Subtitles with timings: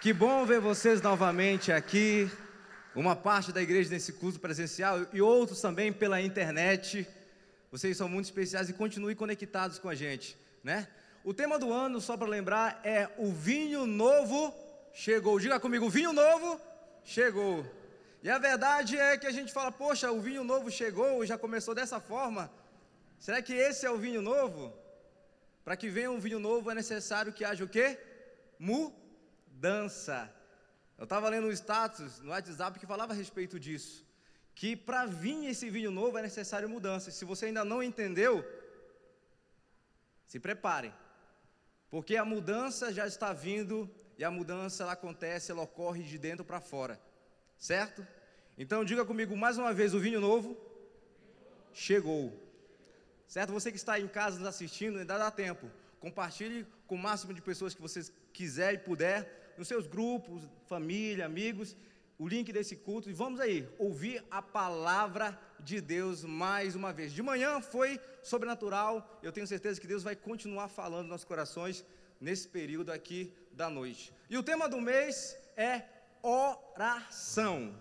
[0.00, 2.30] Que bom ver vocês novamente aqui,
[2.94, 7.04] uma parte da igreja nesse curso presencial e outros também pela internet.
[7.72, 10.86] Vocês são muito especiais e continuem conectados com a gente, né?
[11.24, 14.54] O tema do ano, só para lembrar, é o vinho novo
[14.94, 15.40] chegou.
[15.40, 16.60] Diga comigo, vinho novo
[17.02, 17.66] chegou.
[18.22, 21.74] E a verdade é que a gente fala, poxa, o vinho novo chegou, já começou
[21.74, 22.48] dessa forma.
[23.18, 24.72] Será que esse é o vinho novo?
[25.64, 27.98] Para que venha um vinho novo é necessário que haja o quê?
[28.60, 29.07] Mudança.
[30.96, 34.06] Eu estava lendo um status no WhatsApp que falava a respeito disso.
[34.54, 37.10] Que para vir esse vinho novo é necessário mudança.
[37.10, 38.44] Se você ainda não entendeu,
[40.26, 40.92] se prepare.
[41.90, 46.44] Porque a mudança já está vindo e a mudança ela acontece, ela ocorre de dentro
[46.44, 47.00] para fora.
[47.56, 48.06] Certo?
[48.56, 50.56] Então diga comigo mais uma vez: o vinho novo
[51.72, 52.32] chegou.
[53.26, 53.52] Certo?
[53.52, 55.70] Você que está em casa nos assistindo, ainda dá tempo.
[56.00, 61.26] Compartilhe com o máximo de pessoas que você quiser e puder, nos seus grupos, família,
[61.26, 61.76] amigos,
[62.18, 63.10] o link desse culto.
[63.10, 67.12] E vamos aí, ouvir a palavra de Deus mais uma vez.
[67.12, 71.84] De manhã foi sobrenatural, eu tenho certeza que Deus vai continuar falando nos nossos corações
[72.20, 74.12] nesse período aqui da noite.
[74.30, 75.82] E o tema do mês é
[76.22, 77.74] oração.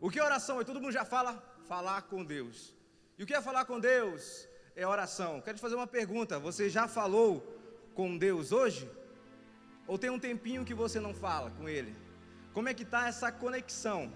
[0.00, 0.60] O que é oração?
[0.60, 1.32] E todo mundo já fala
[1.66, 2.74] falar com Deus.
[3.18, 4.48] E o que é falar com Deus?
[4.80, 5.40] é oração.
[5.40, 7.40] Quero te fazer uma pergunta: você já falou
[7.94, 8.88] com Deus hoje?
[9.90, 11.92] Ou tem um tempinho que você não fala com Ele?
[12.54, 14.12] Como é que está essa conexão?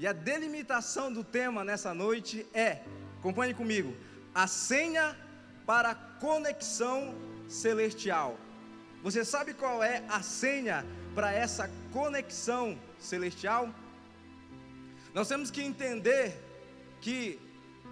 [0.00, 2.82] E a delimitação do tema nessa noite é,
[3.20, 3.96] acompanhe comigo,
[4.34, 5.16] a senha
[5.64, 7.14] para conexão
[7.46, 8.36] celestial.
[9.04, 13.72] Você sabe qual é a senha para essa conexão celestial?
[15.14, 16.36] Nós temos que entender
[17.00, 17.38] que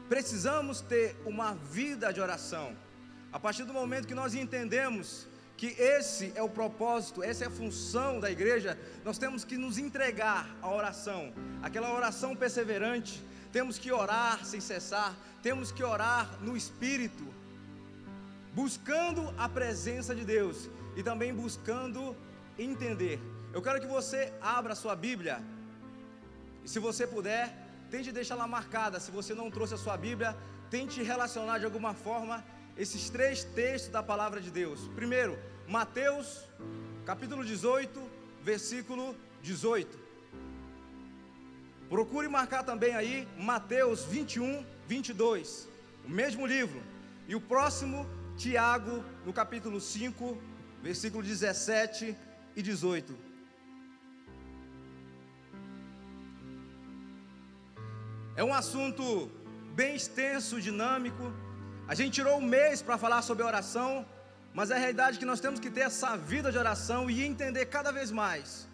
[0.09, 2.77] precisamos ter uma vida de oração.
[3.33, 7.51] A partir do momento que nós entendemos que esse é o propósito, essa é a
[7.51, 13.23] função da igreja, nós temos que nos entregar à oração, aquela oração perseverante.
[13.53, 17.25] Temos que orar sem cessar, temos que orar no espírito,
[18.53, 22.17] buscando a presença de Deus e também buscando
[22.59, 23.21] entender.
[23.53, 25.41] Eu quero que você abra a sua Bíblia,
[26.65, 27.45] e se você puder,
[27.91, 28.99] tente deixá-la marcada.
[28.99, 30.37] Se você não trouxe a sua Bíblia,
[30.71, 32.43] tente relacionar de alguma forma
[32.77, 34.89] esses três textos da palavra de Deus.
[34.95, 36.45] Primeiro, Mateus,
[37.05, 38.01] capítulo 18,
[38.43, 39.99] versículo 18.
[41.89, 45.69] Procure marcar também aí Mateus 21, 22,
[46.05, 46.83] o mesmo livro.
[47.29, 50.37] E o próximo, Tiago, no capítulo 5,
[50.83, 52.17] versículo 17
[52.57, 53.17] e 18.
[58.37, 59.31] É um assunto
[59.75, 61.33] bem extenso, dinâmico.
[61.87, 64.07] A gente tirou um mês para falar sobre oração,
[64.55, 67.67] mas a realidade é que nós temos que ter essa vida de oração e entender
[67.67, 68.67] cada vez mais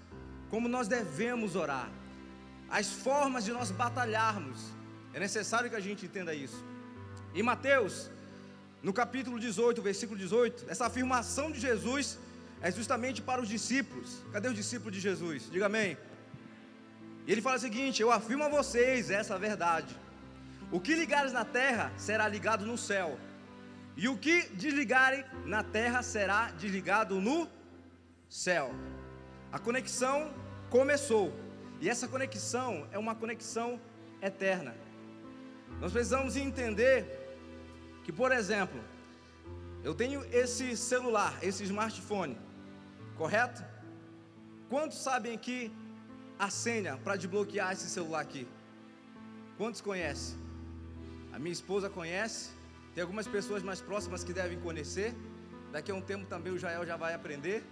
[0.50, 1.88] como nós devemos orar,
[2.69, 4.60] as formas de nós batalharmos.
[5.15, 6.65] É necessário que a gente entenda isso.
[7.34, 8.10] Em Mateus,
[8.82, 12.19] no capítulo 18, versículo 18, essa afirmação de Jesus
[12.60, 14.22] é justamente para os discípulos.
[14.32, 15.49] Cadê os discípulos de Jesus?
[15.50, 15.97] Diga amém.
[17.26, 19.97] E ele fala o seguinte: Eu afirmo a vocês essa verdade.
[20.72, 23.19] O que ligares na terra será ligado no céu,
[23.97, 27.48] e o que desligarem na terra será desligado no
[28.28, 28.72] céu.
[29.50, 30.32] A conexão
[30.69, 31.32] começou,
[31.81, 33.81] e essa conexão é uma conexão
[34.22, 34.75] eterna.
[35.81, 37.04] Nós precisamos entender
[38.04, 38.81] que, por exemplo,
[39.82, 42.38] eu tenho esse celular, esse smartphone,
[43.16, 43.64] correto?
[44.69, 45.72] Quantos sabem que
[46.38, 48.47] a senha para desbloquear esse celular aqui?
[49.58, 50.38] Quantos conhecem?
[51.32, 52.50] A minha esposa conhece,
[52.94, 55.14] tem algumas pessoas mais próximas que devem conhecer.
[55.72, 57.62] Daqui a um tempo também o Jael já vai aprender.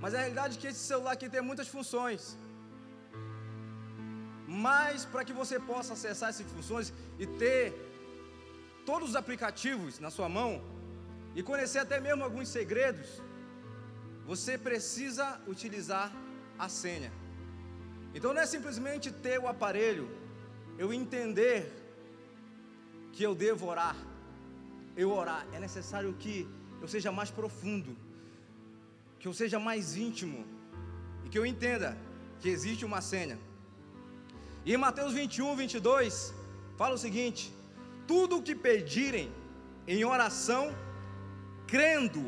[0.00, 2.36] Mas a realidade é que esse celular aqui tem muitas funções.
[4.46, 7.74] Mas para que você possa acessar essas funções e ter
[8.86, 10.62] todos os aplicativos na sua mão
[11.36, 13.20] e conhecer até mesmo alguns segredos,
[14.26, 16.10] você precisa utilizar
[16.58, 17.12] a senha.
[18.14, 20.08] Então não é simplesmente ter o aparelho,
[20.78, 21.87] eu entender
[23.18, 23.96] que eu devo orar,
[24.96, 26.34] eu orar, é necessário que
[26.80, 27.92] eu seja mais profundo,
[29.18, 30.40] que eu seja mais íntimo
[31.24, 31.98] e que eu entenda
[32.40, 33.36] que existe uma senha.
[34.64, 36.32] E em Mateus 21, 22,
[36.76, 37.52] fala o seguinte:
[38.06, 39.32] tudo o que pedirem
[39.94, 40.64] em oração,
[41.66, 42.24] crendo,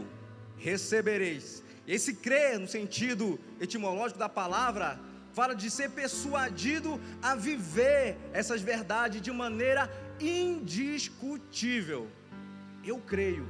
[0.59, 1.63] recebereis.
[1.87, 4.99] Esse crer, no sentido etimológico da palavra,
[5.33, 9.91] fala de ser persuadido a viver essas verdades de maneira
[10.21, 12.09] indiscutível.
[12.85, 13.47] Eu creio.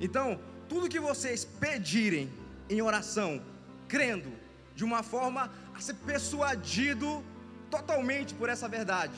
[0.00, 2.30] Então, tudo que vocês pedirem
[2.68, 3.42] em oração,
[3.86, 4.32] crendo,
[4.74, 7.22] de uma forma a ser persuadido
[7.70, 9.14] totalmente por essa verdade.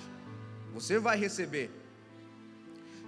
[0.74, 1.70] Você vai receber.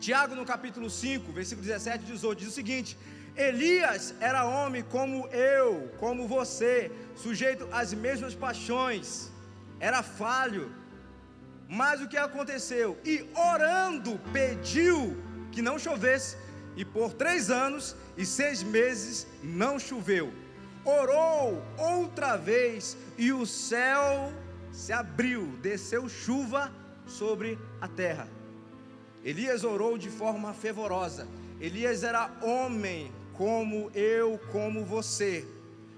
[0.00, 2.96] Tiago, no capítulo 5, versículo 17 e 18, diz o seguinte:
[3.36, 9.30] Elias era homem como eu, como você, sujeito às mesmas paixões,
[9.78, 10.72] era falho.
[11.68, 12.98] Mas o que aconteceu?
[13.04, 15.16] E orando, pediu
[15.52, 16.36] que não chovesse,
[16.76, 20.32] e por três anos e seis meses não choveu.
[20.84, 24.32] Orou outra vez, e o céu
[24.72, 26.72] se abriu, desceu chuva
[27.06, 28.28] sobre a terra.
[29.24, 31.26] Elias orou de forma fervorosa.
[31.60, 35.46] Elias era homem como eu, como você,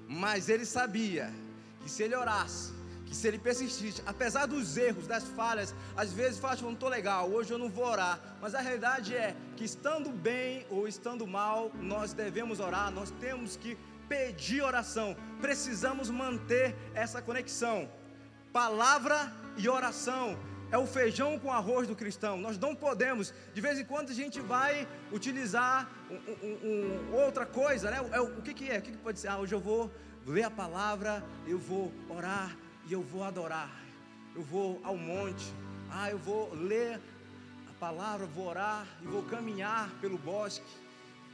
[0.07, 1.33] mas ele sabia
[1.81, 2.75] que se ele orasse,
[3.07, 7.31] que se ele persistisse, apesar dos erros, das falhas, às vezes fala, não estou legal,
[7.31, 11.73] hoje eu não vou orar, mas a realidade é que estando bem ou estando mal,
[11.81, 13.75] nós devemos orar, nós temos que
[14.07, 17.89] pedir oração, precisamos manter essa conexão.
[18.53, 20.37] Palavra e oração
[20.73, 22.37] é o feijão com arroz do cristão.
[22.39, 27.45] Nós não podemos, de vez em quando a gente vai utilizar um, um, um, outra
[27.45, 27.99] coisa, né?
[28.13, 28.79] É, o que, que é?
[28.79, 29.29] O que, que pode ser?
[29.29, 29.91] Ah, hoje eu vou
[30.27, 32.57] ler a palavra, eu vou orar
[32.87, 33.71] e eu vou adorar.
[34.35, 35.53] Eu vou ao monte,
[35.91, 37.01] ah, eu vou ler
[37.69, 40.65] a palavra, vou orar e vou caminhar pelo bosque.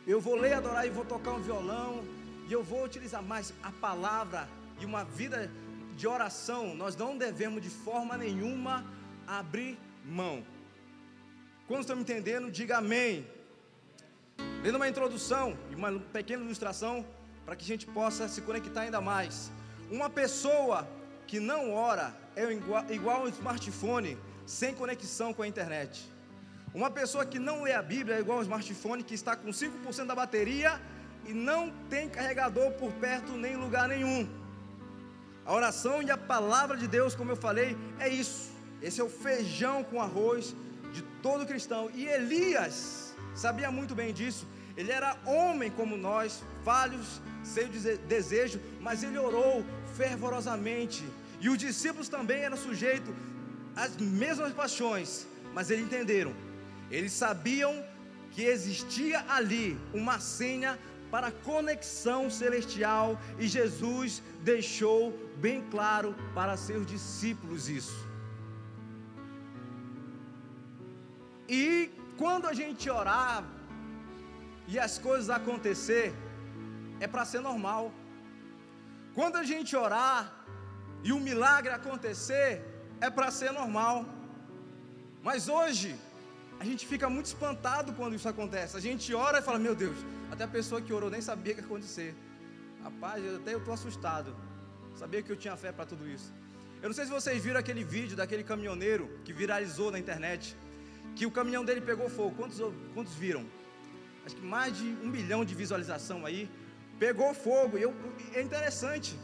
[0.06, 2.02] Eu vou ler, adorar e vou tocar um violão
[2.48, 4.48] e eu vou utilizar mais a palavra
[4.80, 5.50] e uma vida
[5.96, 8.84] de oração, nós não devemos de forma nenhuma
[9.26, 10.44] abrir mão.
[11.66, 13.26] Quando estão me entendendo, diga amém.
[14.62, 17.04] Lendo uma introdução e uma pequena ilustração
[17.44, 19.50] para que a gente possa se conectar ainda mais.
[19.90, 20.88] Uma pessoa
[21.26, 26.10] que não ora é igual, igual um smartphone sem conexão com a internet.
[26.74, 30.06] Uma pessoa que não lê a Bíblia é igual um smartphone que está com 5%
[30.06, 30.80] da bateria
[31.24, 34.28] e não tem carregador por perto nem em lugar nenhum.
[35.44, 38.55] A oração e a palavra de Deus, como eu falei, é isso.
[38.82, 40.54] Esse é o feijão com arroz
[40.92, 41.90] de todo cristão.
[41.94, 44.46] E Elias sabia muito bem disso.
[44.76, 47.20] Ele era homem como nós, falhos,
[47.54, 49.64] de desejo, mas ele orou
[49.96, 51.04] fervorosamente.
[51.40, 53.14] E os discípulos também eram sujeitos
[53.74, 56.34] às mesmas paixões, mas eles entenderam.
[56.90, 57.84] Eles sabiam
[58.32, 60.78] que existia ali uma senha
[61.10, 68.05] para conexão celestial e Jesus deixou bem claro para seus discípulos isso.
[71.48, 73.44] E quando a gente orar
[74.68, 76.14] e as coisas acontecer,
[77.00, 77.92] é para ser normal.
[79.14, 80.20] Quando a gente orar
[81.02, 82.50] e o milagre acontecer,
[83.00, 84.04] é para ser normal.
[85.22, 85.90] Mas hoje,
[86.58, 88.76] a gente fica muito espantado quando isso acontece.
[88.76, 89.98] A gente ora e fala: Meu Deus,
[90.30, 92.14] até a pessoa que orou nem sabia que ia acontecer.
[92.82, 94.34] Rapaz, até eu estou assustado.
[94.94, 96.32] Sabia que eu tinha fé para tudo isso.
[96.82, 100.56] Eu não sei se vocês viram aquele vídeo daquele caminhoneiro que viralizou na internet.
[101.16, 102.34] Que o caminhão dele pegou fogo.
[102.36, 102.58] Quantos,
[102.94, 103.44] quantos viram?
[104.24, 106.48] Acho que mais de um milhão de visualização aí.
[106.98, 107.76] Pegou fogo.
[107.78, 107.92] E eu,
[108.34, 109.18] é interessante.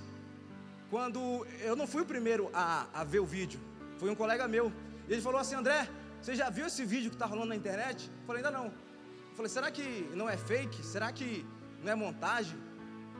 [0.90, 3.60] Quando eu não fui o primeiro a, a ver o vídeo,
[3.98, 4.72] foi um colega meu.
[5.08, 5.88] Ele falou assim: André,
[6.22, 8.08] você já viu esse vídeo que está rolando na internet?
[8.20, 8.66] Eu falei, ainda não.
[8.66, 10.84] Eu falei, será que não é fake?
[10.86, 11.44] Será que
[11.82, 12.56] não é montagem?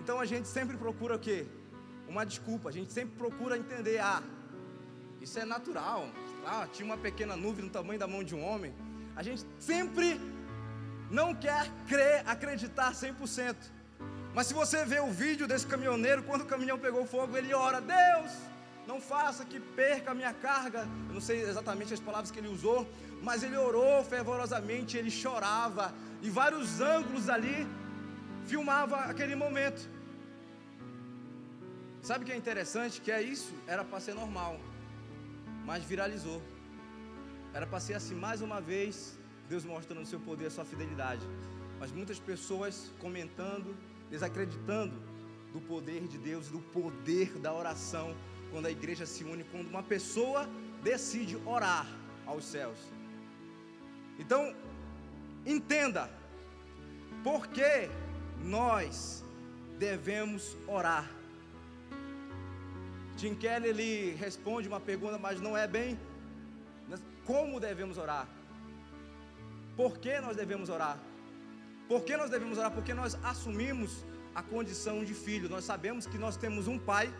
[0.00, 1.46] Então a gente sempre procura o quê?
[2.06, 2.68] Uma desculpa.
[2.68, 4.22] A gente sempre procura entender, ah,
[5.20, 6.08] isso é natural.
[6.44, 8.74] Ah, tinha uma pequena nuvem no tamanho da mão de um homem.
[9.14, 10.20] A gente sempre
[11.10, 13.56] não quer crer, acreditar 100%.
[14.34, 17.80] Mas se você vê o vídeo desse caminhoneiro, quando o caminhão pegou fogo, ele ora:
[17.80, 18.32] Deus,
[18.86, 20.88] não faça que perca a minha carga.
[21.08, 22.88] Eu não sei exatamente as palavras que ele usou,
[23.22, 27.68] mas ele orou fervorosamente, ele chorava, e vários ângulos ali
[28.46, 29.88] filmava aquele momento.
[32.02, 33.00] Sabe o que é interessante?
[33.00, 34.58] Que é isso, era para ser normal,
[35.64, 36.42] mas viralizou.
[37.54, 41.26] Era para ser assim mais uma vez, Deus mostrando o seu poder, a sua fidelidade.
[41.78, 43.76] Mas muitas pessoas comentando,
[44.10, 44.94] desacreditando
[45.52, 48.14] do poder de Deus, do poder da oração
[48.50, 50.48] quando a igreja se une, quando uma pessoa
[50.82, 51.86] decide orar
[52.26, 52.78] aos céus.
[54.18, 54.54] Então,
[55.46, 56.10] entenda,
[57.24, 57.88] por que
[58.44, 59.24] nós
[59.78, 61.21] devemos orar?
[63.22, 65.96] Tim Keller ele responde uma pergunta, mas não é bem
[67.24, 68.26] como devemos orar.
[69.76, 70.98] Por que nós devemos orar?
[71.86, 72.72] Por que nós devemos orar?
[72.72, 75.48] Porque nós assumimos a condição de filho.
[75.48, 77.14] Nós sabemos que nós temos um pai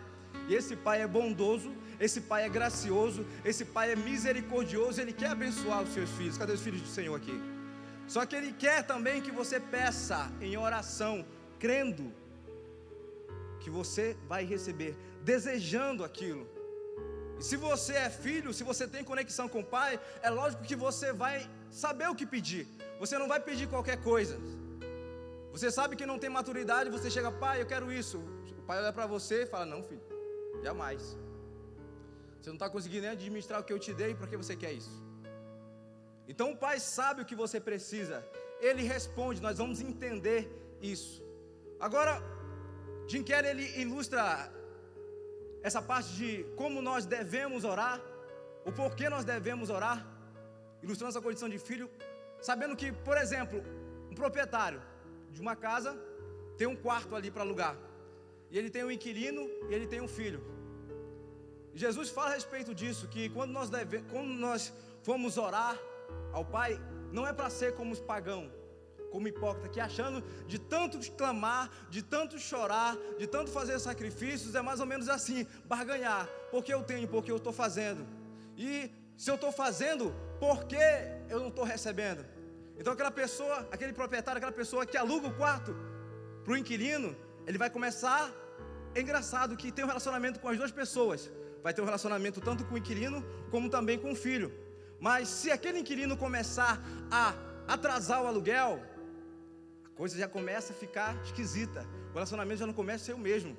[0.49, 5.29] e esse pai é bondoso, esse pai é gracioso, esse pai é misericordioso, ele quer
[5.29, 6.37] abençoar os seus filhos.
[6.37, 7.39] Cadê os filhos do Senhor aqui?
[8.09, 11.25] Só que ele quer também que você peça em oração,
[11.57, 12.11] crendo
[13.63, 14.91] que você vai receber,
[15.31, 16.43] desejando aquilo.
[17.39, 20.77] E se você é filho, se você tem conexão com o pai, é lógico que
[20.87, 21.37] você vai
[21.83, 22.65] saber o que pedir.
[23.03, 24.37] Você não vai pedir qualquer coisa.
[25.55, 28.17] Você sabe que não tem maturidade, você chega, pai, eu quero isso.
[28.59, 30.01] O pai olha para você e fala: Não, filho,
[30.67, 31.01] jamais.
[32.39, 34.73] Você não está conseguindo nem administrar o que eu te dei, para que você quer
[34.73, 34.95] isso?
[36.27, 38.17] Então o pai sabe o que você precisa,
[38.59, 40.41] ele responde, nós vamos entender
[40.81, 41.21] isso.
[41.79, 42.13] Agora,
[43.07, 44.51] Jim Kelly ele ilustra
[45.61, 48.01] essa parte de como nós devemos orar,
[48.65, 50.05] o porquê nós devemos orar,
[50.81, 51.89] ilustrando essa condição de filho,
[52.41, 53.63] sabendo que, por exemplo,
[54.11, 54.81] um proprietário
[55.31, 55.97] de uma casa
[56.57, 57.75] tem um quarto ali para alugar,
[58.51, 60.41] e ele tem um inquilino e ele tem um filho.
[61.73, 65.77] Jesus fala a respeito disso, que quando nós, deve, quando nós formos orar
[66.31, 66.79] ao Pai,
[67.11, 68.51] não é para ser como os pagãos,
[69.13, 74.61] como hipócrita, que achando de tanto clamar, de tanto chorar, de tanto fazer sacrifícios, é
[74.69, 78.01] mais ou menos assim, barganhar, porque eu tenho, porque eu estou fazendo.
[78.57, 80.03] E se eu estou fazendo,
[80.39, 80.85] por que
[81.29, 82.25] eu não estou recebendo?
[82.75, 85.75] Então aquela pessoa, aquele proprietário, aquela pessoa que aluga o quarto
[86.43, 87.15] para o inquilino,
[87.45, 88.31] ele vai começar.
[88.95, 91.31] É engraçado que tem um relacionamento com as duas pessoas
[91.63, 94.51] vai ter um relacionamento tanto com o inquilino como também com o filho.
[94.99, 96.73] Mas se aquele inquilino começar
[97.09, 97.33] a
[97.67, 98.81] atrasar o aluguel,
[99.95, 101.85] coisa já começa a ficar esquisita.
[102.11, 103.57] O relacionamento já não começa a ser o mesmo.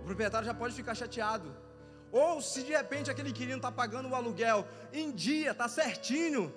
[0.00, 1.54] O proprietário já pode ficar chateado.
[2.12, 6.54] Ou se de repente aquele inquilino está pagando o aluguel em dia, está certinho,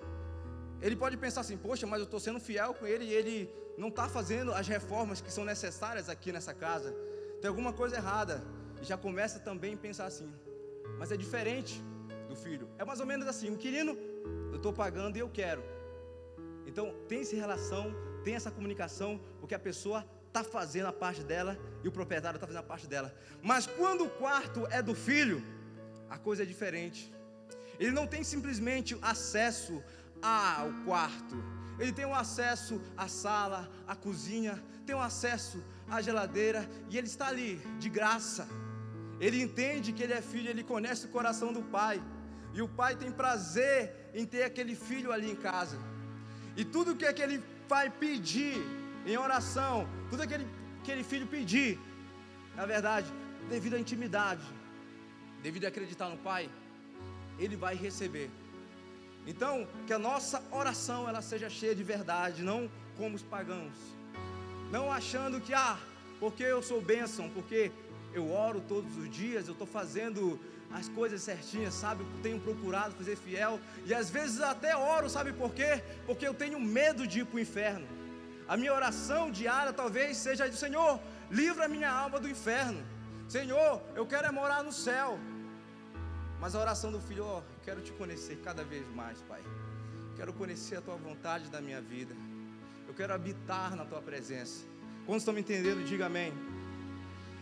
[0.81, 3.89] ele pode pensar assim: poxa, mas eu estou sendo fiel com ele e ele não
[3.89, 6.95] está fazendo as reformas que são necessárias aqui nessa casa.
[7.41, 8.43] Tem alguma coisa errada
[8.81, 10.31] e já começa também a pensar assim.
[10.97, 11.81] Mas é diferente
[12.27, 12.69] do filho.
[12.77, 13.97] É mais ou menos assim: o inquilino,
[14.51, 15.63] eu estou pagando e eu quero.
[16.65, 17.93] Então tem essa relação,
[18.29, 22.45] tem essa comunicação, porque a pessoa está fazendo a parte dela e o proprietário está
[22.45, 23.11] fazendo a parte dela.
[23.41, 25.41] Mas quando o quarto é do filho,
[26.07, 27.11] a coisa é diferente.
[27.79, 29.81] Ele não tem simplesmente acesso
[30.21, 31.35] ao quarto,
[31.79, 35.57] ele tem um acesso à sala, à cozinha, tem um acesso
[35.89, 38.47] à geladeira e ele está ali de graça.
[39.19, 41.99] Ele entende que ele é filho, ele conhece o coração do pai.
[42.53, 45.79] E o pai tem prazer em ter aquele filho ali em casa.
[46.55, 47.41] E tudo que aquele
[47.73, 48.57] pai pedir
[49.05, 50.45] em oração, tudo aquele
[50.81, 51.79] aquele filho pedir,
[52.55, 53.07] na verdade,
[53.49, 54.45] devido à intimidade,
[55.43, 56.49] devido a acreditar no pai,
[57.37, 58.29] ele vai receber.
[59.27, 63.77] Então, que a nossa oração ela seja cheia de verdade, não como os pagãos.
[64.71, 65.77] Não achando que ah,
[66.19, 67.71] porque eu sou bênção, porque
[68.13, 70.39] eu oro todos os dias, eu estou fazendo
[70.71, 72.05] as coisas certinhas, sabe?
[72.21, 75.83] Tenho procurado fazer fiel, e às vezes até oro, sabe por quê?
[76.05, 77.87] Porque eu tenho medo de ir para o inferno.
[78.47, 80.99] A minha oração diária talvez seja do Senhor,
[81.29, 82.83] livra a minha alma do inferno.
[83.27, 85.19] Senhor, eu quero é morar no céu.
[86.39, 89.41] Mas a oração do filho, ó, oh, quero te conhecer cada vez mais, Pai.
[90.15, 92.15] Quero conhecer a tua vontade da minha vida.
[92.87, 94.65] Eu quero habitar na tua presença.
[95.05, 96.33] Quando estão me entendendo, diga amém.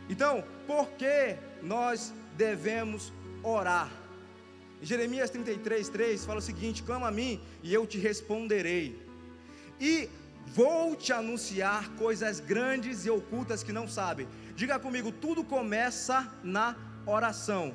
[0.09, 3.13] Então, por que nós devemos
[3.43, 3.91] orar?
[4.81, 8.99] Em Jeremias 33, 3 fala o seguinte: clama a mim e eu te responderei,
[9.79, 10.09] e
[10.47, 14.27] vou te anunciar coisas grandes e ocultas que não sabem.
[14.55, 16.75] Diga comigo, tudo começa na
[17.05, 17.73] oração.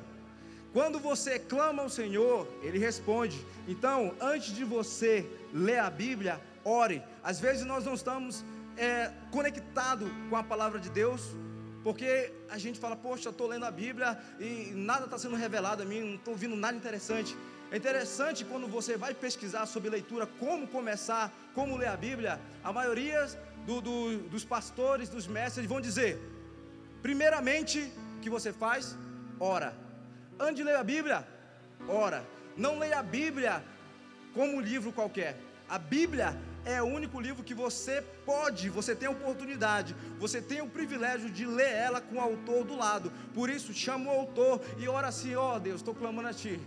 [0.73, 3.45] Quando você clama ao Senhor, Ele responde.
[3.67, 7.01] Então, antes de você ler a Bíblia, ore.
[7.23, 8.43] Às vezes nós não estamos
[8.75, 11.21] é, conectados com a palavra de Deus,
[11.83, 15.85] porque a gente fala, poxa, estou lendo a Bíblia e nada está sendo revelado a
[15.85, 17.35] mim, não estou ouvindo nada interessante.
[17.71, 22.71] É interessante quando você vai pesquisar sobre leitura, como começar, como ler a Bíblia, a
[22.71, 23.27] maioria
[23.65, 26.19] do, do, dos pastores, dos mestres vão dizer:
[27.01, 28.95] primeiramente, o que você faz?
[29.39, 29.75] Ora.
[30.39, 31.27] Antes de ler a Bíblia,
[31.87, 32.23] ora.
[32.55, 33.63] Não leia a Bíblia
[34.33, 35.35] como um livro qualquer.
[35.67, 40.61] A Bíblia é o único livro que você pode, você tem a oportunidade, você tem
[40.61, 43.11] o privilégio de ler ela com o autor do lado.
[43.33, 46.59] Por isso, chama o autor e ora assim: ó oh, Deus, estou clamando a Ti.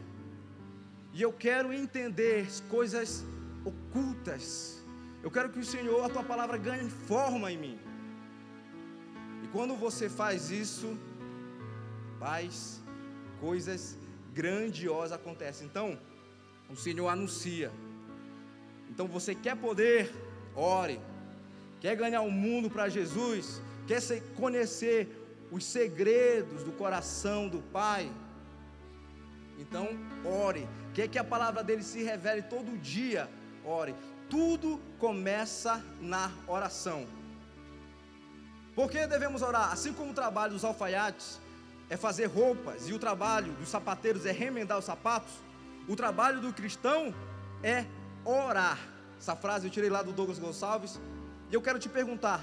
[1.12, 3.24] E eu quero entender coisas
[3.64, 4.84] ocultas.
[5.22, 7.78] Eu quero que o Senhor, a Tua palavra, ganhe forma em mim.
[9.42, 10.96] E quando você faz isso,
[12.20, 12.80] paz,
[13.40, 13.96] coisas
[14.34, 15.66] grandiosas acontecem.
[15.66, 15.98] Então,
[16.68, 17.72] o Senhor anuncia.
[18.90, 20.12] Então você quer poder,
[20.54, 21.00] ore.
[21.80, 23.60] Quer ganhar o mundo para Jesus?
[23.86, 24.00] Quer
[24.34, 25.08] conhecer
[25.50, 28.10] os segredos do coração do Pai?
[29.58, 29.88] Então,
[30.24, 30.66] ore.
[30.94, 33.28] Quer que a palavra dele se revele todo dia?
[33.64, 33.94] Ore.
[34.28, 37.06] Tudo começa na oração.
[38.74, 39.72] Por que devemos orar?
[39.72, 41.40] Assim como o trabalho dos alfaiates
[41.88, 45.32] é fazer roupas e o trabalho dos sapateiros é remendar os sapatos,
[45.88, 47.14] o trabalho do cristão
[47.62, 47.86] é
[48.26, 48.78] orar.
[49.18, 51.00] Essa frase eu tirei lá do Douglas Gonçalves.
[51.50, 52.40] E eu quero te perguntar: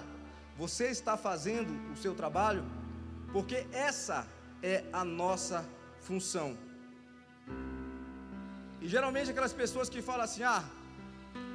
[0.57, 2.63] você está fazendo o seu trabalho?
[3.31, 4.27] Porque essa
[4.61, 5.65] é a nossa
[5.99, 6.57] função.
[8.81, 10.63] E geralmente aquelas pessoas que falam assim: ah,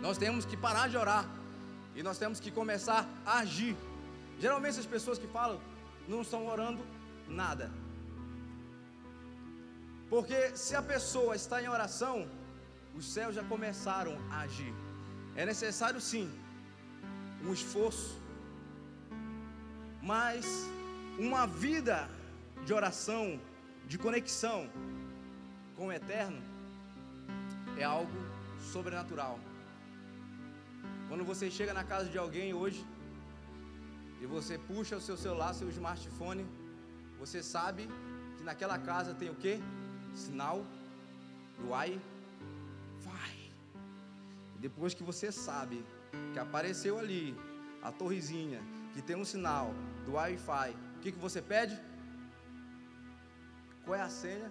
[0.00, 1.24] nós temos que parar de orar
[1.94, 3.76] e nós temos que começar a agir.
[4.38, 5.60] Geralmente as pessoas que falam
[6.06, 6.82] não estão orando
[7.28, 7.70] nada.
[10.08, 12.26] Porque se a pessoa está em oração,
[12.98, 14.74] os céus já começaram a agir.
[15.40, 16.26] É necessário sim
[17.46, 18.10] um esforço,
[20.12, 20.44] mas
[21.26, 21.96] uma vida
[22.66, 23.24] de oração,
[23.90, 24.58] de conexão
[25.76, 26.40] com o eterno,
[27.76, 28.18] é algo
[28.72, 29.38] sobrenatural.
[31.08, 32.84] Quando você chega na casa de alguém hoje
[34.20, 36.44] e você puxa o seu celular, seu smartphone,
[37.22, 37.88] você sabe
[38.36, 39.54] que naquela casa tem o que?
[40.14, 40.58] Sinal
[41.58, 42.17] do Wi-Fi.
[44.58, 45.84] Depois que você sabe
[46.32, 47.36] que apareceu ali
[47.82, 48.60] a torrezinha
[48.92, 49.72] que tem um sinal
[50.04, 51.80] do Wi-Fi, o que, que você pede?
[53.84, 54.50] Qual é a senha?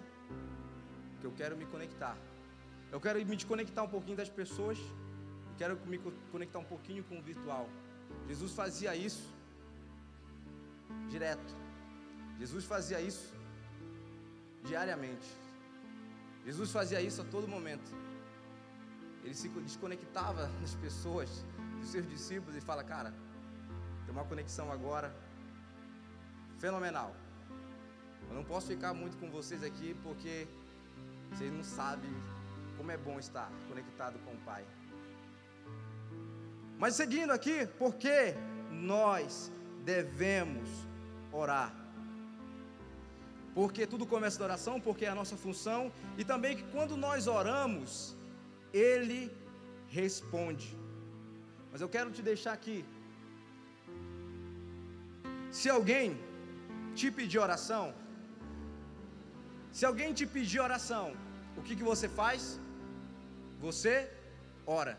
[1.20, 2.16] Que eu quero me conectar.
[2.90, 4.78] Eu quero me desconectar um pouquinho das pessoas.
[5.58, 5.98] Quero me
[6.32, 7.68] conectar um pouquinho com o virtual.
[8.26, 9.26] Jesus fazia isso
[11.08, 11.54] direto.
[12.38, 13.34] Jesus fazia isso
[14.64, 15.28] diariamente.
[16.46, 17.90] Jesus fazia isso a todo momento.
[19.28, 21.44] Ele se desconectava das pessoas,
[21.78, 23.12] dos seus discípulos e fala: Cara,
[24.06, 25.14] tem uma conexão agora
[26.58, 27.14] fenomenal.
[28.26, 30.48] Eu não posso ficar muito com vocês aqui porque
[31.28, 32.10] vocês não sabem
[32.78, 34.64] como é bom estar conectado com o Pai.
[36.78, 38.34] Mas seguindo aqui, porque
[38.70, 39.52] nós
[39.84, 40.70] devemos
[41.30, 41.70] orar.
[43.54, 47.26] Porque tudo começa da oração, porque é a nossa função, e também que quando nós
[47.26, 48.16] oramos,
[48.72, 49.20] Ele
[49.88, 50.68] responde.
[51.70, 52.84] Mas eu quero te deixar aqui.
[55.50, 56.18] Se alguém
[56.94, 57.94] te pedir oração,
[59.72, 61.06] se alguém te pedir oração,
[61.56, 62.60] o que, que você faz?
[63.60, 63.94] Você
[64.66, 64.98] ora.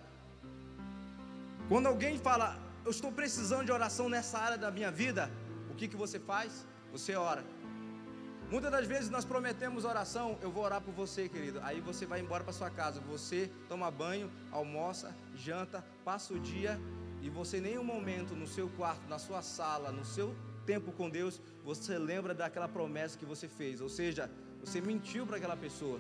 [1.67, 2.47] Quando alguém fala,
[2.86, 5.29] eu estou precisando de oração nessa área da minha vida,
[5.71, 6.65] o que, que você faz?
[6.91, 7.43] Você ora.
[8.50, 11.60] Muitas das vezes nós prometemos oração, eu vou orar por você, querido.
[11.62, 16.80] Aí você vai embora para sua casa, você toma banho, almoça, janta, passa o dia
[17.22, 20.36] e você em nenhum momento no seu quarto, na sua sala, no seu
[20.66, 23.82] tempo com Deus, você lembra daquela promessa que você fez.
[23.82, 24.32] Ou seja,
[24.64, 26.00] você mentiu para aquela pessoa.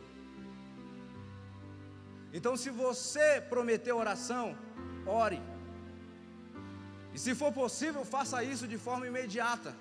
[2.33, 4.57] Então, se você prometeu oração,
[5.05, 5.41] ore.
[7.13, 9.75] E se for possível, faça isso de forma imediata.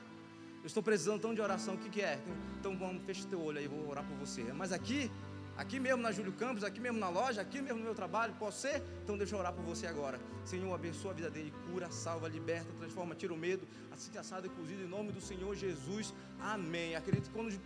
[0.62, 2.20] Eu estou precisando tão de oração, o que, que é?
[2.58, 4.42] Então vamos, fecha teu olho aí, vou orar por você.
[4.52, 5.10] Mas aqui,
[5.56, 8.60] aqui mesmo na Júlio Campos, aqui mesmo na loja, aqui mesmo no meu trabalho, posso
[8.62, 8.82] ser?
[9.04, 10.18] Então deixa eu orar por você agora.
[10.44, 14.50] Senhor, abençoa a vida dele, cura, salva, liberta, transforma, tira o medo, assim assado e
[14.50, 16.12] cozido em nome do Senhor Jesus.
[16.40, 16.96] Amém.
[16.96, 17.58] Acredito que quando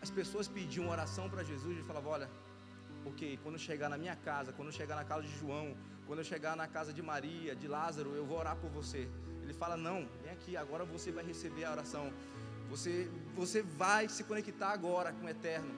[0.00, 2.30] as pessoas pediam oração para Jesus, ele falava: Olha,
[3.04, 5.76] porque quando chegar na minha casa, quando chegar na casa de João,
[6.06, 9.08] quando eu chegar na casa de Maria, de Lázaro, eu vou orar por você.
[9.42, 12.12] Ele fala: Não, vem aqui, agora você vai receber a oração.
[12.70, 15.72] Você, você vai se conectar agora com o eterno.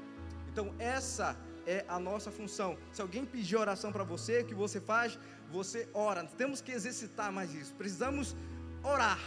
[0.50, 2.78] Então, essa é a nossa função.
[2.92, 5.18] Se alguém pedir oração para você, o que você faz?
[5.50, 6.24] Você ora.
[6.24, 7.74] Temos que exercitar mais isso.
[7.74, 8.36] Precisamos
[8.82, 9.18] orar.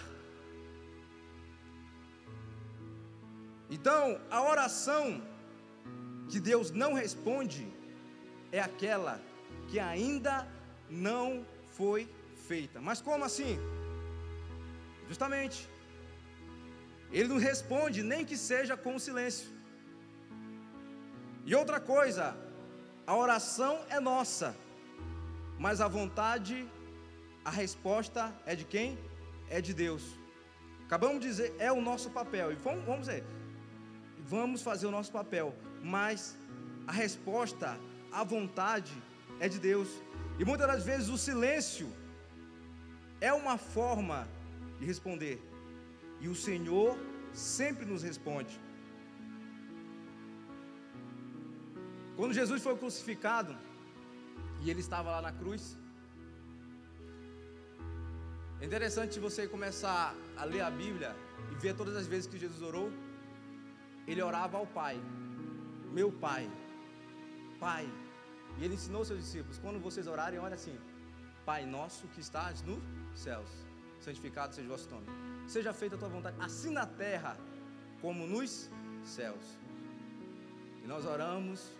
[3.70, 5.22] Então, a oração
[6.30, 7.68] que Deus não responde
[8.52, 9.20] é aquela
[9.68, 10.48] que ainda
[10.90, 11.46] não
[11.78, 12.10] foi
[12.48, 12.80] feita.
[12.80, 13.60] Mas como assim?
[15.08, 15.70] Justamente,
[17.12, 19.50] Ele não responde, nem que seja com silêncio.
[21.46, 22.36] E outra coisa,
[23.06, 24.56] a oração é nossa,
[25.58, 26.56] mas a vontade,
[27.44, 28.98] a resposta é de quem?
[29.50, 30.04] É de Deus.
[30.86, 32.52] Acabamos de dizer, é o nosso papel.
[32.52, 33.24] E vamos, vamos dizer,
[34.36, 36.38] vamos fazer o nosso papel, mas
[36.86, 37.80] a resposta,
[38.12, 38.94] a vontade
[39.40, 39.90] é de Deus.
[40.40, 41.90] E muitas das vezes o silêncio
[43.20, 44.28] é uma forma
[44.80, 45.36] de responder.
[46.20, 46.98] E o Senhor
[47.34, 48.60] sempre nos responde.
[52.18, 53.56] Quando Jesus foi crucificado
[54.62, 55.78] e ele estava lá na cruz,
[58.60, 61.16] é interessante você começar a ler a Bíblia
[61.52, 62.92] e ver todas as vezes que Jesus orou,
[64.08, 65.00] ele orava ao Pai,
[65.92, 66.50] meu Pai,
[67.60, 67.88] Pai.
[68.58, 70.76] E ele ensinou seus discípulos: quando vocês orarem, olha assim,
[71.46, 72.82] Pai nosso que estás nos
[73.14, 73.67] céus,
[74.00, 75.08] santificado seja o vosso nome.
[75.48, 77.38] seja feita a tua vontade, assim na terra
[78.02, 78.70] como nos
[79.04, 79.58] céus.
[80.84, 81.72] E nós oramos,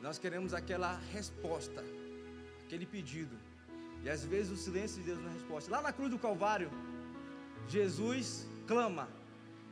[0.00, 1.84] nós queremos aquela resposta,
[2.64, 3.36] aquele pedido.
[4.04, 5.70] E às vezes o silêncio de Deus não é resposta.
[5.70, 6.70] Lá na cruz do Calvário,
[7.68, 9.08] Jesus clama: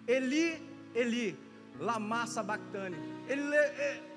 [0.06, 0.62] Eli,
[0.94, 1.38] Eli,
[1.78, 2.96] lama sabachthani.
[3.28, 3.42] Ele,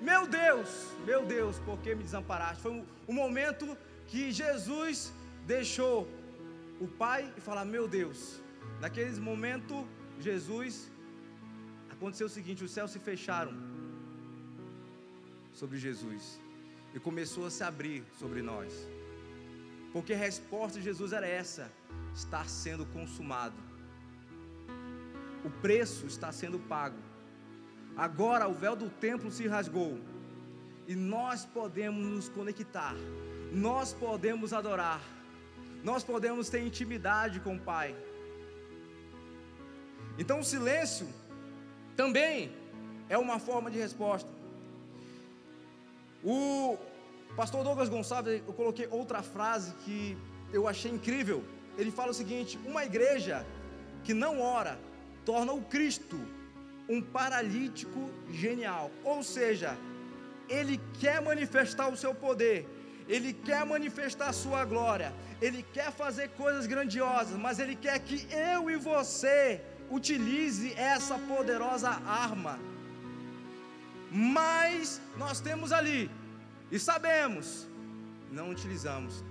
[0.00, 0.68] meu Deus,
[1.04, 2.62] meu Deus, por que me desamparaste?
[2.62, 5.12] Foi um, um momento que Jesus
[5.46, 6.08] deixou
[6.84, 8.20] o Pai e falar: Meu Deus.
[8.80, 9.86] Naquele momento,
[10.18, 10.90] Jesus
[11.90, 13.54] aconteceu o seguinte: os céus se fecharam
[15.52, 16.40] sobre Jesus
[16.94, 18.72] e começou a se abrir sobre nós.
[19.92, 21.70] Porque a resposta de Jesus era essa:
[22.14, 23.60] está sendo consumado.
[25.44, 26.98] O preço está sendo pago.
[27.96, 30.00] Agora o véu do templo se rasgou
[30.86, 32.94] e nós podemos nos conectar,
[33.52, 35.00] nós podemos adorar,
[35.88, 37.94] nós podemos ter intimidade com o Pai.
[40.18, 41.06] Então o silêncio
[41.94, 42.50] também
[43.08, 44.30] é uma forma de resposta.
[46.24, 46.78] O
[47.36, 50.16] pastor Douglas Gonçalves, eu coloquei outra frase que
[50.52, 51.44] eu achei incrível.
[51.76, 53.44] Ele fala o seguinte: uma igreja
[54.04, 54.78] que não ora
[55.24, 56.18] torna o Cristo
[56.88, 58.90] um paralítico genial.
[59.02, 59.76] Ou seja,
[60.48, 62.68] ele quer manifestar o seu poder,
[63.08, 68.70] ele quer manifestar sua glória, ele quer fazer coisas grandiosas, mas ele quer que eu
[68.70, 72.58] e você utilize essa poderosa arma.
[74.10, 76.10] Mas nós temos ali
[76.70, 77.66] e sabemos,
[78.30, 79.22] não utilizamos.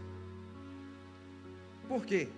[1.88, 2.30] Por quê?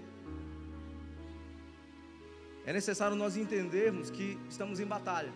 [2.65, 5.33] É necessário nós entendermos que estamos em batalha.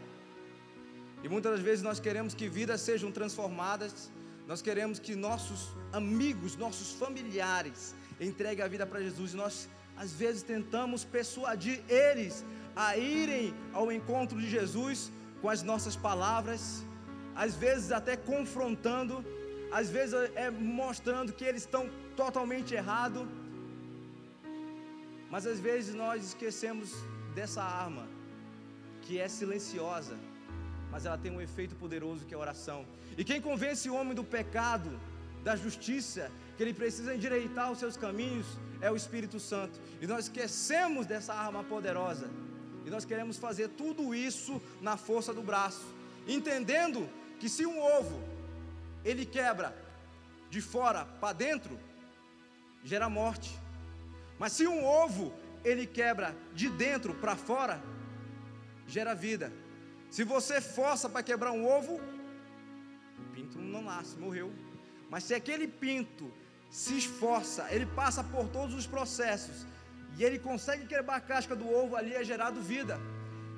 [1.23, 4.11] E muitas das vezes nós queremos que vidas sejam transformadas,
[4.49, 5.59] nós queremos que nossos
[5.93, 7.93] amigos, nossos familiares
[8.27, 9.33] entreguem a vida para Jesus.
[9.33, 9.69] E nós,
[10.03, 12.43] às vezes, tentamos persuadir eles
[12.75, 16.83] a irem ao encontro de Jesus com as nossas palavras,
[17.35, 19.23] às vezes até confrontando,
[19.71, 21.83] às vezes é mostrando que eles estão
[22.15, 23.27] totalmente errados.
[25.29, 26.89] Mas às vezes nós esquecemos
[27.35, 28.07] dessa arma
[29.03, 30.17] que é silenciosa,
[30.91, 32.85] mas ela tem um efeito poderoso que é a oração.
[33.17, 34.99] E quem convence o homem do pecado,
[35.43, 38.45] da justiça, que ele precisa endireitar os seus caminhos,
[38.81, 39.79] é o Espírito Santo.
[40.01, 42.29] E nós esquecemos dessa arma poderosa.
[42.85, 45.85] E nós queremos fazer tudo isso na força do braço,
[46.27, 47.07] entendendo
[47.39, 48.21] que se um ovo
[49.03, 49.75] ele quebra
[50.49, 51.79] de fora para dentro,
[52.83, 53.57] gera morte.
[54.37, 57.81] Mas se um ovo ele quebra de dentro para fora,
[58.87, 59.51] gera vida.
[60.09, 61.99] Se você força para quebrar um ovo,
[63.19, 64.51] o pinto não nasce, morreu.
[65.09, 66.31] Mas se aquele pinto
[66.69, 69.65] se esforça, ele passa por todos os processos
[70.17, 72.99] e ele consegue quebrar a casca do ovo, ali é gerado vida.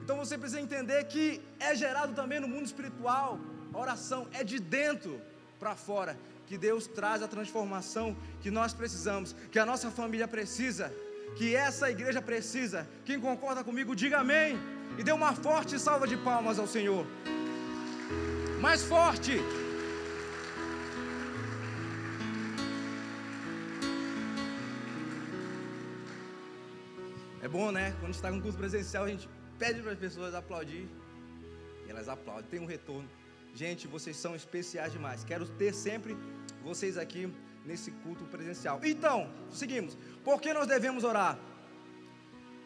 [0.03, 3.39] Então você precisa entender que é gerado também no mundo espiritual.
[3.73, 5.21] A oração é de dentro
[5.59, 10.93] para fora que Deus traz a transformação que nós precisamos, que a nossa família precisa
[11.35, 12.87] que essa igreja precisa.
[13.05, 14.59] Quem concorda comigo, diga amém.
[14.97, 17.06] E dê uma forte salva de palmas ao Senhor.
[18.60, 19.39] Mais forte.
[27.41, 27.95] É bom, né?
[27.99, 29.27] Quando está com curso presencial, a gente
[29.58, 30.88] pede para as pessoas aplaudir.
[31.88, 33.10] E elas aplaudem, tem um retorno.
[33.54, 35.23] Gente, vocês são especiais demais.
[35.23, 36.15] Quero ter sempre
[36.63, 37.32] vocês aqui
[37.65, 38.80] nesse culto presencial.
[38.84, 39.97] Então, seguimos.
[40.23, 41.38] Por que nós devemos orar?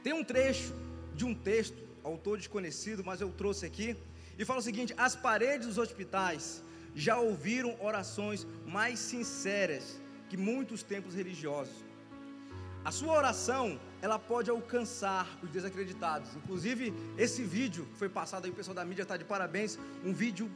[0.04, 0.74] Tem um trecho
[1.16, 3.96] de um texto, autor desconhecido, mas eu trouxe aqui,
[4.38, 6.63] e fala o seguinte: as paredes dos hospitais
[6.94, 11.76] já ouviram orações mais sinceras que muitos templos religiosos.
[12.84, 16.36] A sua oração, ela pode alcançar os desacreditados.
[16.36, 20.13] Inclusive, esse vídeo que foi passado aí, o pessoal da mídia está de parabéns, um
[20.13, 20.50] vídeo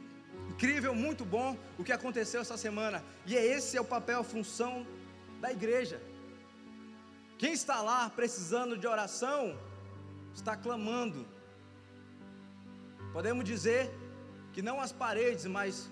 [0.50, 3.02] incrível, muito bom, o que aconteceu essa semana.
[3.26, 4.86] E é esse é o papel, a função
[5.40, 6.00] da igreja.
[7.36, 9.58] Quem está lá precisando de oração,
[10.34, 11.26] está clamando.
[13.12, 13.90] Podemos dizer
[14.52, 15.90] que não as paredes, mas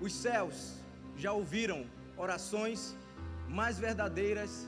[0.00, 0.74] os céus
[1.16, 2.96] já ouviram orações
[3.48, 4.66] mais verdadeiras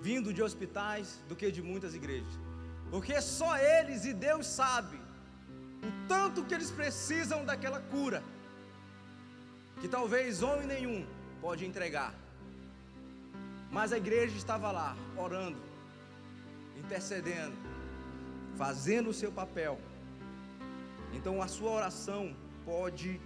[0.00, 2.34] vindo de hospitais do que de muitas igrejas.
[2.90, 4.98] Porque só eles e Deus sabe
[5.88, 8.22] o tanto que eles precisam daquela cura,
[9.80, 11.06] que talvez homem nenhum
[11.40, 12.12] pode entregar.
[13.70, 15.58] Mas a igreja estava lá, orando,
[16.76, 17.56] intercedendo,
[18.56, 19.80] fazendo o seu papel.
[21.12, 23.20] Então a sua oração pode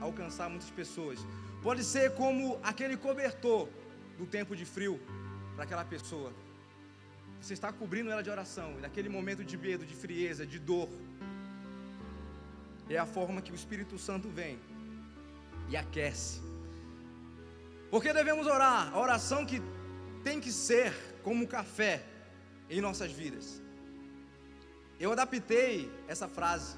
[0.00, 1.18] alcançar muitas pessoas.
[1.62, 3.68] Pode ser como aquele cobertor
[4.18, 5.00] do tempo de frio
[5.54, 6.32] para aquela pessoa.
[7.40, 10.88] você está cobrindo ela de oração, e naquele momento de medo, de frieza, de dor,
[12.88, 14.58] é a forma que o Espírito Santo vem
[15.68, 16.40] e aquece.
[17.90, 18.92] Porque devemos orar?
[18.92, 19.62] A oração que
[20.22, 22.04] tem que ser como café
[22.68, 23.60] em nossas vidas.
[24.98, 26.76] Eu adaptei essa frase,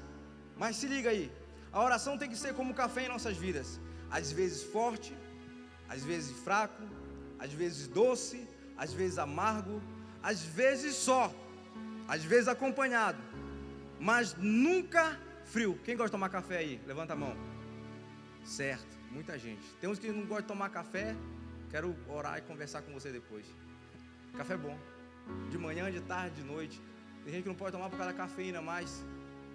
[0.57, 1.31] mas se liga aí.
[1.71, 3.79] A oração tem que ser como café em nossas vidas.
[4.09, 5.15] Às vezes forte,
[5.89, 6.83] às vezes fraco,
[7.39, 9.81] às vezes doce, às vezes amargo,
[10.21, 11.33] às vezes só,
[12.07, 13.21] às vezes acompanhado,
[13.99, 15.79] mas nunca frio.
[15.83, 16.81] Quem gosta de tomar café aí?
[16.85, 17.35] Levanta a mão.
[18.43, 19.63] Certo, muita gente.
[19.79, 21.15] Tem uns que não gostam de tomar café.
[21.69, 23.45] Quero orar e conversar com você depois.
[24.37, 24.77] Café é bom.
[25.49, 26.81] De manhã, de tarde, de noite.
[27.23, 29.03] Tem gente que não pode tomar por causa da cafeína, mas.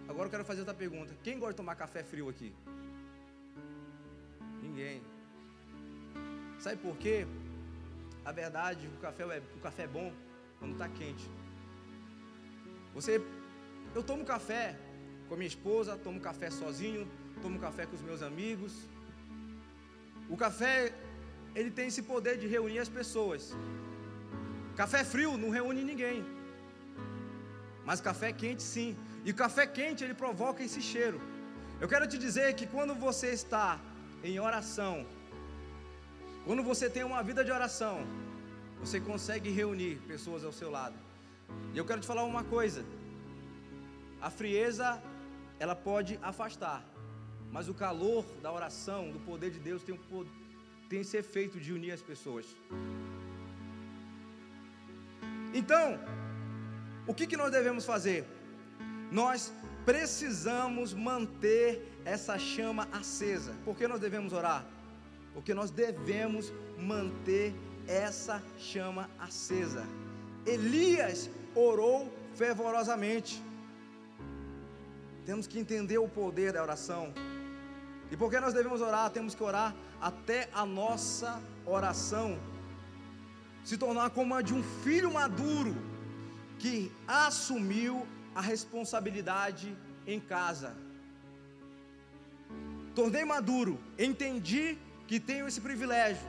[0.09, 1.15] Agora eu quero fazer outra pergunta.
[1.23, 2.53] Quem gosta de tomar café frio aqui?
[4.63, 5.03] Ninguém.
[6.59, 7.27] Sabe por quê?
[8.25, 10.13] A verdade, o café é, o café é bom
[10.59, 11.27] quando está quente.
[12.95, 13.23] Você,
[13.95, 14.77] eu tomo café
[15.29, 17.07] com a minha esposa, tomo café sozinho,
[17.43, 18.73] tomo café com os meus amigos.
[20.29, 20.93] O café,
[21.55, 23.55] ele tem esse poder de reunir as pessoas.
[24.75, 26.25] Café frio não reúne ninguém.
[27.85, 28.97] Mas café quente sim.
[29.29, 31.19] E café quente ele provoca esse cheiro.
[31.83, 33.79] Eu quero te dizer que quando você está
[34.29, 34.95] em oração,
[36.47, 37.97] quando você tem uma vida de oração,
[38.83, 40.97] você consegue reunir pessoas ao seu lado.
[41.75, 42.83] E eu quero te falar uma coisa:
[44.29, 44.89] a frieza,
[45.59, 46.81] ela pode afastar,
[47.53, 50.27] mas o calor da oração, do poder de Deus, tem, um,
[50.89, 52.47] tem esse efeito de unir as pessoas.
[55.53, 55.87] Então,
[57.07, 58.38] o que, que nós devemos fazer?
[59.11, 59.53] Nós
[59.85, 63.55] precisamos manter essa chama acesa.
[63.65, 64.67] Por que nós devemos orar?
[65.33, 67.55] Porque nós devemos manter
[67.87, 69.87] essa chama acesa.
[70.47, 73.43] Elias orou fervorosamente.
[75.25, 77.13] Temos que entender o poder da oração.
[78.11, 82.39] E porque nós devemos orar, temos que orar até a nossa oração
[83.65, 85.77] se tornar como a de um filho maduro
[86.59, 88.07] que assumiu
[88.39, 89.69] a responsabilidade
[90.15, 90.71] em casa.
[92.99, 93.75] Tornei maduro,
[94.09, 94.67] entendi
[95.09, 96.27] que tenho esse privilégio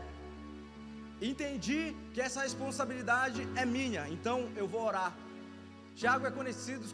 [1.22, 5.14] Entendi que essa responsabilidade é minha, então eu vou orar.
[5.94, 6.86] Tiago é conhecido,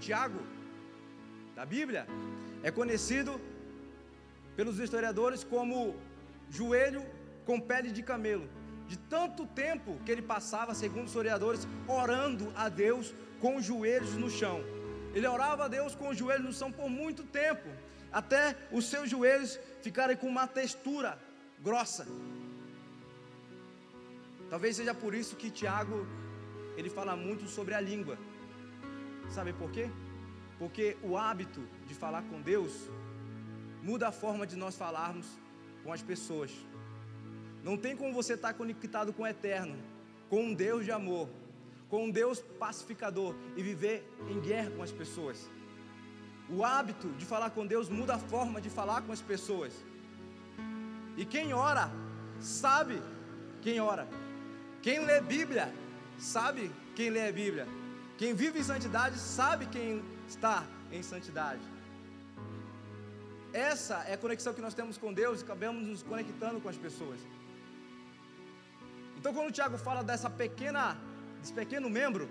[0.00, 0.40] Tiago,
[1.54, 2.06] da Bíblia,
[2.62, 3.40] é conhecido
[4.56, 5.94] pelos historiadores como
[6.50, 7.04] joelho
[7.46, 8.48] com pele de camelo.
[8.88, 14.14] De tanto tempo que ele passava, segundo os historiadores, orando a Deus com os joelhos
[14.22, 14.58] no chão.
[15.16, 17.68] Ele orava a Deus com os joelhos no chão por muito tempo,
[18.20, 21.18] até os seus joelhos ficarem com uma textura
[21.66, 22.06] grossa.
[24.48, 26.06] Talvez seja por isso que Tiago
[26.76, 28.16] ele fala muito sobre a língua.
[29.28, 29.90] Sabe por quê?
[30.58, 32.72] Porque o hábito de falar com Deus
[33.82, 35.26] muda a forma de nós falarmos
[35.82, 36.52] com as pessoas.
[37.64, 39.76] Não tem como você estar conectado com o eterno,
[40.28, 41.28] com um Deus de amor,
[41.92, 43.98] com um Deus pacificador e viver
[44.30, 45.38] em guerra com as pessoas.
[46.48, 49.74] O hábito de falar com Deus muda a forma de falar com as pessoas.
[51.18, 51.90] E quem ora,
[52.40, 52.96] sabe
[53.60, 54.08] quem ora.
[54.80, 55.70] Quem lê Bíblia
[56.18, 57.68] sabe quem lê a Bíblia.
[58.16, 61.60] Quem vive em santidade sabe quem está em santidade.
[63.52, 66.76] Essa é a conexão que nós temos com Deus e acabamos nos conectando com as
[66.88, 67.20] pessoas.
[69.18, 70.96] Então, quando o Tiago fala dessa pequena,
[71.42, 72.26] desse pequeno membro,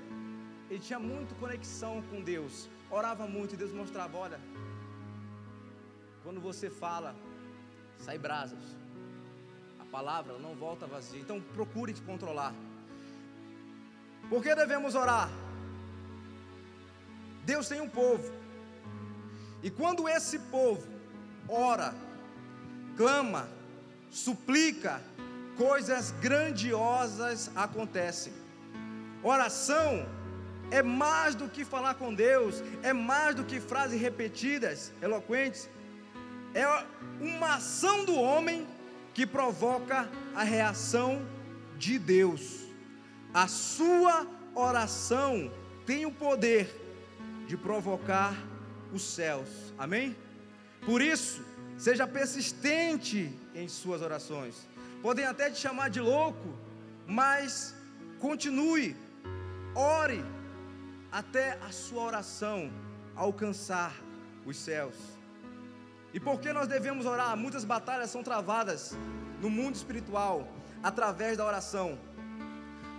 [0.69, 4.39] ele tinha muito conexão com Deus, orava muito e Deus mostrava: olha,
[6.23, 7.15] quando você fala,
[7.99, 8.81] sai brasas
[9.91, 11.19] palavra não volta vazia.
[11.19, 12.53] Então procure te controlar.
[14.29, 15.29] Por que devemos orar?
[17.43, 18.31] Deus tem um povo.
[19.61, 20.87] E quando esse povo
[21.47, 21.93] ora,
[22.95, 23.49] clama,
[24.09, 25.01] suplica,
[25.57, 28.33] coisas grandiosas acontecem.
[29.23, 30.05] Oração
[30.71, 35.69] é mais do que falar com Deus, é mais do que frases repetidas, eloquentes.
[36.53, 36.65] É
[37.19, 38.67] uma ação do homem
[39.13, 41.21] que provoca a reação
[41.77, 42.61] de Deus.
[43.33, 45.51] A sua oração
[45.85, 46.69] tem o poder
[47.47, 48.35] de provocar
[48.93, 49.49] os céus.
[49.77, 50.15] Amém?
[50.85, 51.43] Por isso,
[51.77, 54.67] seja persistente em suas orações.
[55.01, 56.55] Podem até te chamar de louco,
[57.07, 57.75] mas
[58.19, 58.95] continue,
[59.75, 60.23] ore
[61.11, 62.71] até a sua oração
[63.15, 63.93] alcançar
[64.45, 64.95] os céus.
[66.13, 67.35] E por que nós devemos orar?
[67.37, 68.97] Muitas batalhas são travadas
[69.39, 70.47] no mundo espiritual
[70.83, 71.97] através da oração.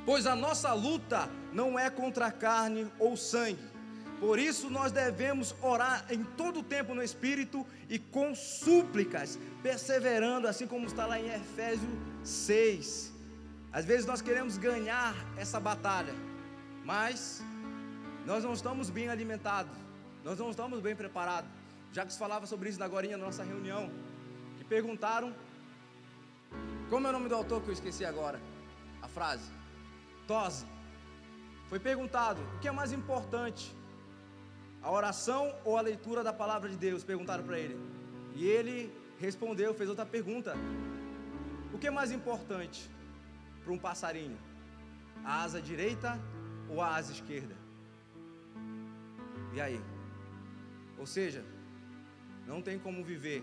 [0.05, 3.73] Pois a nossa luta não é contra carne ou sangue.
[4.19, 10.47] Por isso nós devemos orar em todo o tempo no Espírito e com súplicas, perseverando,
[10.47, 11.91] assim como está lá em Efésios
[12.23, 13.13] 6.
[13.73, 16.15] Às vezes nós queremos ganhar essa batalha,
[16.85, 17.43] mas
[18.27, 19.77] nós não estamos bem alimentados,
[20.25, 21.51] nós não estamos bem preparados.
[21.93, 23.91] Jacques falava sobre isso agora na nossa reunião,
[24.57, 25.35] que perguntaram,
[26.89, 28.41] como é o nome do autor que eu esqueci agora?
[29.01, 29.51] A frase,
[30.27, 30.67] Tose.
[31.69, 33.75] Foi perguntado, o que é mais importante,
[34.83, 37.03] a oração ou a leitura da palavra de Deus?
[37.03, 37.79] Perguntaram para ele.
[38.35, 40.55] E ele respondeu, fez outra pergunta.
[41.73, 42.91] O que é mais importante
[43.65, 44.37] para um passarinho?
[45.25, 46.21] A asa direita
[46.81, 47.55] a asa esquerda?
[49.55, 49.81] E aí?
[50.99, 51.45] Ou seja,
[52.47, 53.43] não tem como viver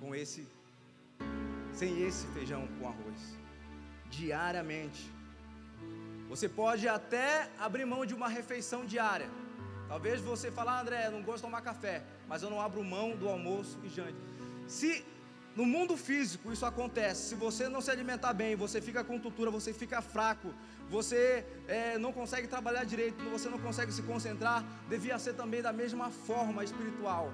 [0.00, 0.46] com esse
[1.72, 3.38] sem esse feijão com arroz
[4.10, 5.02] diariamente.
[6.28, 9.28] Você pode até abrir mão de uma refeição diária.
[9.88, 12.82] Talvez você fale, ah, André, eu não gosto de tomar café, mas eu não abro
[12.84, 14.18] mão do almoço e jante.
[14.66, 15.04] Se
[15.58, 19.50] no mundo físico isso acontece, se você não se alimentar bem, você fica com tutura,
[19.50, 20.54] você fica fraco,
[20.88, 25.72] você é, não consegue trabalhar direito, você não consegue se concentrar, devia ser também da
[25.72, 27.32] mesma forma espiritual.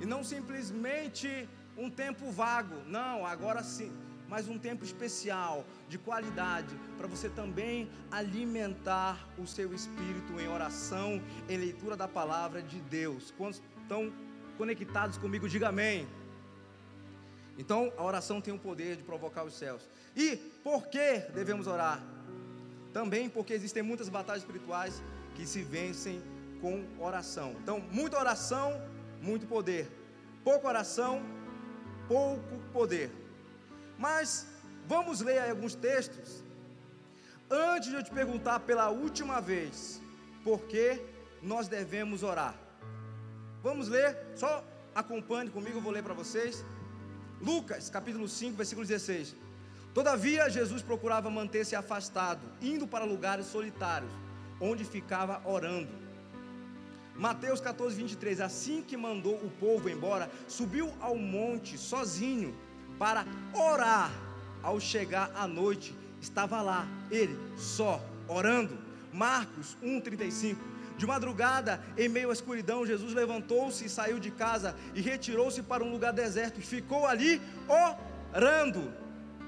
[0.00, 1.46] E não simplesmente
[1.76, 3.92] um tempo vago, não, agora sim,
[4.26, 11.22] mas um tempo especial, de qualidade, para você também alimentar o seu espírito em oração,
[11.46, 13.34] em leitura da palavra de Deus.
[13.36, 14.10] Quantos estão
[14.56, 16.08] conectados comigo, diga amém.
[17.60, 19.86] Então, a oração tem o poder de provocar os céus.
[20.16, 22.02] E por que devemos orar?
[22.90, 25.02] Também porque existem muitas batalhas espirituais
[25.34, 26.22] que se vencem
[26.62, 27.54] com oração.
[27.62, 28.80] Então, muita oração,
[29.20, 29.86] muito poder.
[30.42, 31.22] Pouca oração,
[32.08, 33.10] pouco poder.
[33.98, 34.46] Mas
[34.86, 36.42] vamos ler aí alguns textos.
[37.50, 40.00] Antes de eu te perguntar pela última vez,
[40.42, 40.98] por que
[41.42, 42.54] nós devemos orar?
[43.62, 46.64] Vamos ler, só acompanhe comigo, eu vou ler para vocês.
[47.40, 49.34] Lucas, capítulo 5, versículo 16.
[49.94, 54.12] Todavia, Jesus procurava manter-se afastado, indo para lugares solitários,
[54.60, 55.88] onde ficava orando.
[57.16, 58.40] Mateus 14, 23.
[58.40, 62.54] Assim que mandou o povo embora, subiu ao monte sozinho
[62.98, 64.10] para orar.
[64.62, 68.78] Ao chegar à noite, estava lá, ele só, orando.
[69.12, 70.69] Marcos 1,35.
[71.00, 75.82] De madrugada, em meio à escuridão, Jesus levantou-se e saiu de casa e retirou-se para
[75.82, 78.82] um lugar deserto e ficou ali orando.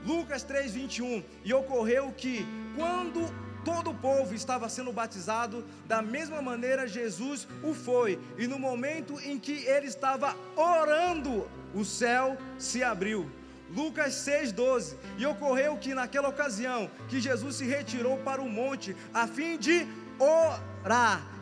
[0.02, 1.22] Lucas 3:21.
[1.44, 3.20] E ocorreu que quando
[3.66, 8.18] todo o povo estava sendo batizado, da mesma maneira Jesus o foi.
[8.38, 13.30] E no momento em que ele estava orando, o céu se abriu
[13.76, 14.96] Lucas 6,12.
[15.18, 19.86] E ocorreu que naquela ocasião que Jesus se retirou para o monte a fim de
[20.18, 20.71] orar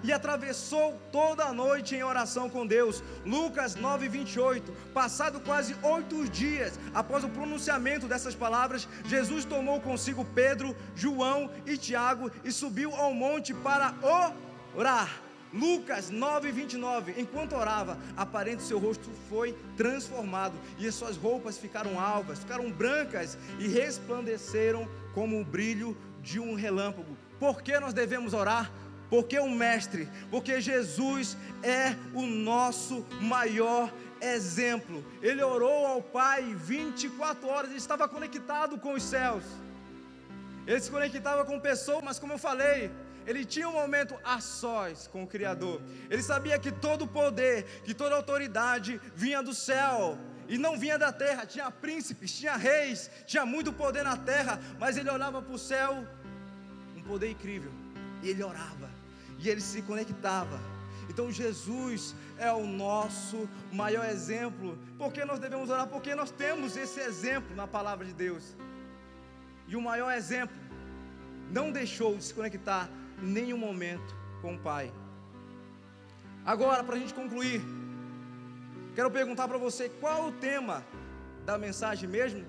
[0.03, 3.03] e atravessou toda a noite em oração com Deus.
[3.25, 4.73] Lucas 9:28.
[4.93, 11.77] Passado quase oito dias após o pronunciamento dessas palavras, Jesus tomou consigo Pedro, João e
[11.77, 13.95] Tiago e subiu ao monte para
[14.75, 15.11] orar.
[15.53, 17.15] Lucas 9, 29.
[17.21, 23.37] Enquanto orava, aparente seu rosto foi transformado e as suas roupas ficaram alvas, ficaram brancas
[23.59, 27.17] e resplandeceram como o brilho de um relâmpago.
[27.39, 28.71] Por que nós devemos orar?
[29.11, 35.05] Porque o Mestre, porque Jesus é o nosso maior exemplo.
[35.21, 39.45] Ele orou ao Pai 24 horas, ele estava conectado com os céus.
[40.67, 42.91] Ele se conectava com pessoas, mas como eu falei,
[43.27, 45.81] ele tinha um momento a sós com o Criador.
[46.09, 50.19] Ele sabia que todo poder, que toda autoridade vinha do céu
[50.49, 51.47] e não vinha da terra.
[51.47, 56.05] Tinha príncipes, tinha reis, tinha muito poder na terra, mas ele olhava para o céu,
[56.97, 57.73] um poder incrível,
[58.23, 58.90] e ele orava,
[59.43, 60.61] e ele se conectava.
[61.09, 64.79] Então Jesus é o nosso maior exemplo.
[64.97, 65.87] Por que nós devemos orar?
[65.87, 68.55] Porque nós temos esse exemplo na palavra de Deus.
[69.67, 70.57] E o maior exemplo
[71.51, 72.89] não deixou de se conectar
[73.23, 74.93] em nenhum momento com o Pai.
[76.45, 77.61] Agora, para a gente concluir,
[78.95, 80.85] quero perguntar para você qual o tema
[81.45, 82.45] da mensagem mesmo.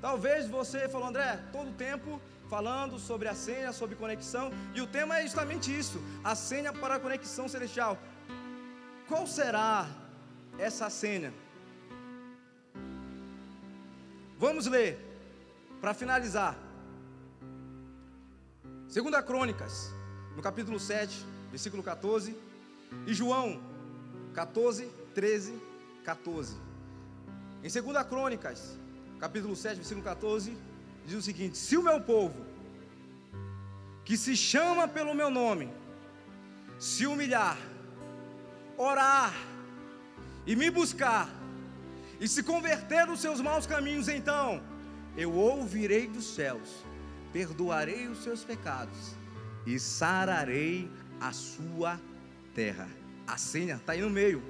[0.00, 2.20] Talvez você falou, André, todo tempo
[2.52, 4.46] falando sobre a senha, sobre conexão,
[4.76, 7.94] e o tema é justamente isso: a senha para a conexão celestial.
[9.08, 9.88] Qual será
[10.58, 11.32] essa senha?
[14.44, 14.92] Vamos ler,
[15.80, 16.54] para finalizar.
[18.96, 19.74] Segunda Crônicas,
[20.36, 22.36] no capítulo 7, versículo 14,
[23.06, 23.62] e João
[24.34, 25.54] 14, 13,
[26.04, 26.56] 14.
[27.64, 28.76] Em 2 Crônicas,
[29.18, 30.54] capítulo 7, versículo 14,
[31.04, 32.44] diz o seguinte: Se o meu povo,
[34.04, 35.70] que se chama pelo meu nome,
[36.78, 37.58] se humilhar,
[38.76, 39.34] orar
[40.46, 41.28] e me buscar,
[42.20, 44.62] e se converter dos seus maus caminhos, então
[45.16, 46.84] eu ouvirei dos céus,
[47.32, 49.14] perdoarei os seus pecados
[49.66, 50.90] e sararei
[51.20, 52.00] a sua
[52.54, 52.88] terra.
[53.26, 54.42] A senha está aí no meio.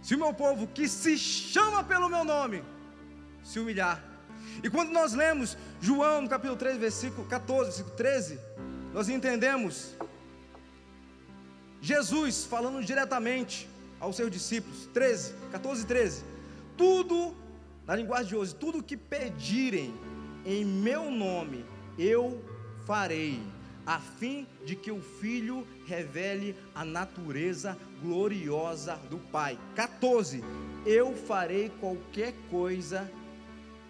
[0.00, 2.62] Se o meu povo que se chama pelo meu nome
[3.42, 4.11] se humilhar.
[4.62, 8.38] E quando nós lemos João no capítulo 3, versículo 14, versículo 13,
[8.92, 9.94] nós entendemos
[11.80, 13.68] Jesus falando diretamente
[13.98, 16.24] aos seus discípulos, 13, 14 e 13.
[16.76, 17.34] Tudo,
[17.86, 19.92] na linguagem de hoje, tudo que pedirem
[20.44, 21.64] em meu nome,
[21.98, 22.42] eu
[22.86, 23.40] farei
[23.86, 29.58] a fim de que o Filho revele a natureza gloriosa do Pai.
[29.74, 30.42] 14.
[30.86, 33.10] Eu farei qualquer coisa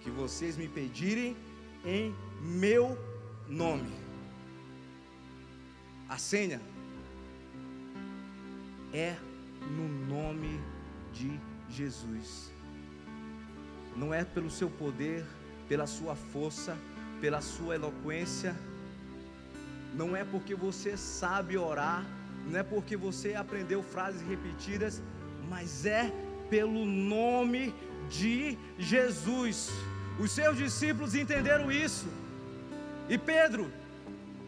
[0.02, 1.36] que vocês me pedirem
[1.84, 2.98] em meu
[3.48, 3.92] nome.
[6.08, 6.60] A senha
[8.92, 9.16] é
[9.76, 10.60] no nome
[11.12, 11.38] de
[11.68, 12.52] Jesus.
[13.96, 15.24] Não é pelo seu poder,
[15.68, 16.76] pela sua força,
[17.20, 18.54] pela sua eloquência
[19.94, 22.04] não é porque você sabe orar,
[22.46, 25.02] não é porque você aprendeu frases repetidas,
[25.48, 26.10] mas é
[26.48, 27.74] pelo nome
[28.08, 29.70] de Jesus.
[30.18, 32.06] Os seus discípulos entenderam isso.
[33.08, 33.70] E Pedro,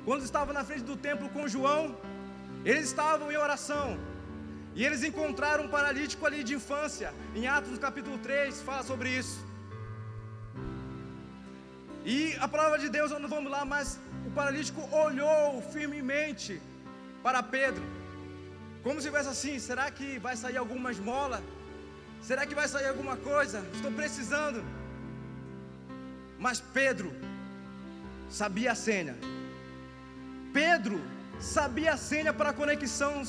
[0.04, 1.96] quando estava na frente do templo com João,
[2.64, 3.98] eles estavam em oração.
[4.74, 7.12] E eles encontraram um paralítico ali de infância.
[7.34, 9.38] Em Atos capítulo 3 fala sobre isso.
[12.04, 16.60] E a palavra de Deus, não vamos lá, mas o paralítico olhou firmemente
[17.22, 17.82] para Pedro,
[18.82, 21.42] como se fosse assim: será que vai sair alguma esmola?
[22.20, 23.64] Será que vai sair alguma coisa?
[23.74, 24.62] Estou precisando.
[26.44, 27.10] Mas Pedro
[28.28, 29.16] sabia a senha.
[30.52, 31.00] Pedro
[31.40, 33.22] sabia a senha para a conexão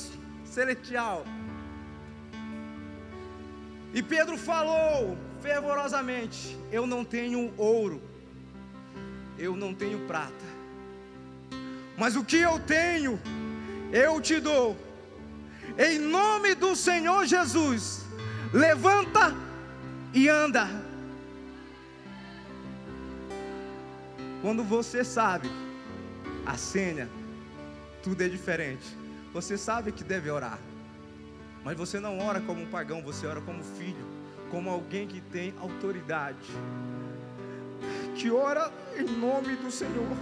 [0.44, 1.24] celestial.
[3.94, 8.02] E Pedro falou fervorosamente: Eu não tenho ouro,
[9.38, 10.48] eu não tenho prata,
[11.96, 13.18] mas o que eu tenho,
[13.94, 14.76] eu te dou.
[15.78, 18.04] Em nome do Senhor Jesus,
[18.52, 19.34] levanta
[20.12, 20.85] e anda.
[24.42, 25.50] Quando você sabe
[26.44, 27.08] a senha,
[28.02, 28.96] tudo é diferente.
[29.32, 30.58] Você sabe que deve orar,
[31.64, 34.06] mas você não ora como um pagão, você ora como filho,
[34.50, 36.48] como alguém que tem autoridade,
[38.14, 40.16] que ora em nome do Senhor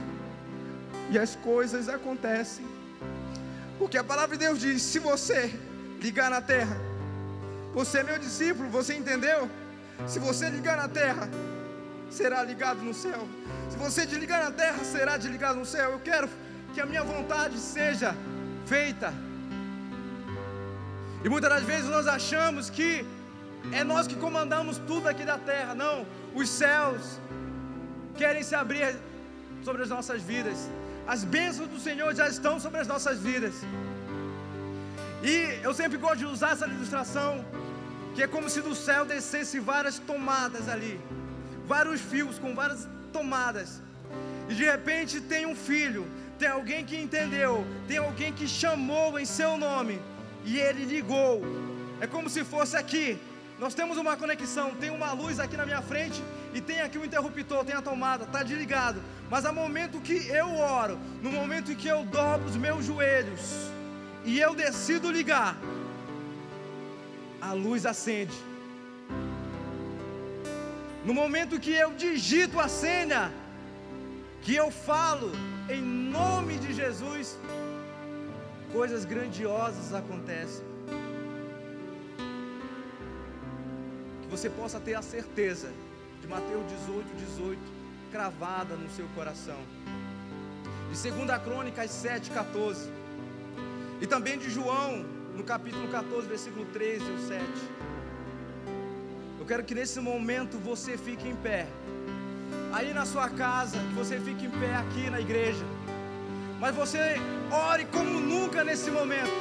[1.11, 2.67] e as coisas acontecem.
[3.79, 5.53] Porque a palavra de Deus diz: se você
[6.01, 6.77] ligar na terra,
[7.75, 9.51] você é meu discípulo, você entendeu?
[10.07, 11.29] Se você ligar na terra,
[12.11, 13.27] será ligado no céu.
[13.71, 15.91] Se você desligar na terra, será desligado no céu.
[15.93, 16.29] Eu quero
[16.73, 18.15] que a minha vontade seja
[18.67, 19.13] feita.
[21.25, 23.07] E muitas das vezes nós achamos que
[23.73, 25.75] é nós que comandamos tudo aqui da terra.
[25.75, 27.19] Não, os céus
[28.17, 28.97] querem se abrir
[29.63, 30.69] sobre as nossas vidas.
[31.07, 33.55] As bênçãos do Senhor já estão sobre as nossas vidas.
[35.23, 37.45] E eu sempre gosto de usar essa ilustração,
[38.15, 41.01] que é como se do céu descesse várias tomadas ali,
[41.67, 43.81] vários fios com várias tomadas.
[44.49, 46.07] E de repente tem um filho,
[46.39, 50.01] tem alguém que entendeu, tem alguém que chamou em seu nome
[50.45, 51.43] e ele ligou.
[52.01, 53.19] É como se fosse aqui.
[53.59, 57.05] Nós temos uma conexão, tem uma luz aqui na minha frente e tem aqui o
[57.05, 59.01] interruptor, tem a tomada, está desligado.
[59.31, 63.41] Mas no momento que eu oro, no momento em que eu dobro os meus joelhos
[64.25, 65.57] e eu decido ligar,
[67.41, 68.35] a luz acende.
[71.05, 73.31] No momento que eu digito a senha,
[74.41, 75.31] que eu falo
[75.69, 77.39] em nome de Jesus,
[78.73, 80.65] coisas grandiosas acontecem.
[84.23, 85.71] Que você possa ter a certeza
[86.23, 87.61] de Mateus 18, 18,
[88.11, 89.61] cravada no seu coração.
[90.91, 92.91] De 2 Crônicas 7, 14.
[94.01, 97.45] E também de João, no capítulo 14, versículo 13 e 7.
[99.45, 101.67] Eu quero que nesse momento você fique em pé.
[102.73, 105.67] Aí na sua casa, que você fique em pé aqui na igreja.
[106.59, 107.21] Mas você
[107.51, 109.35] ore como nunca nesse momento.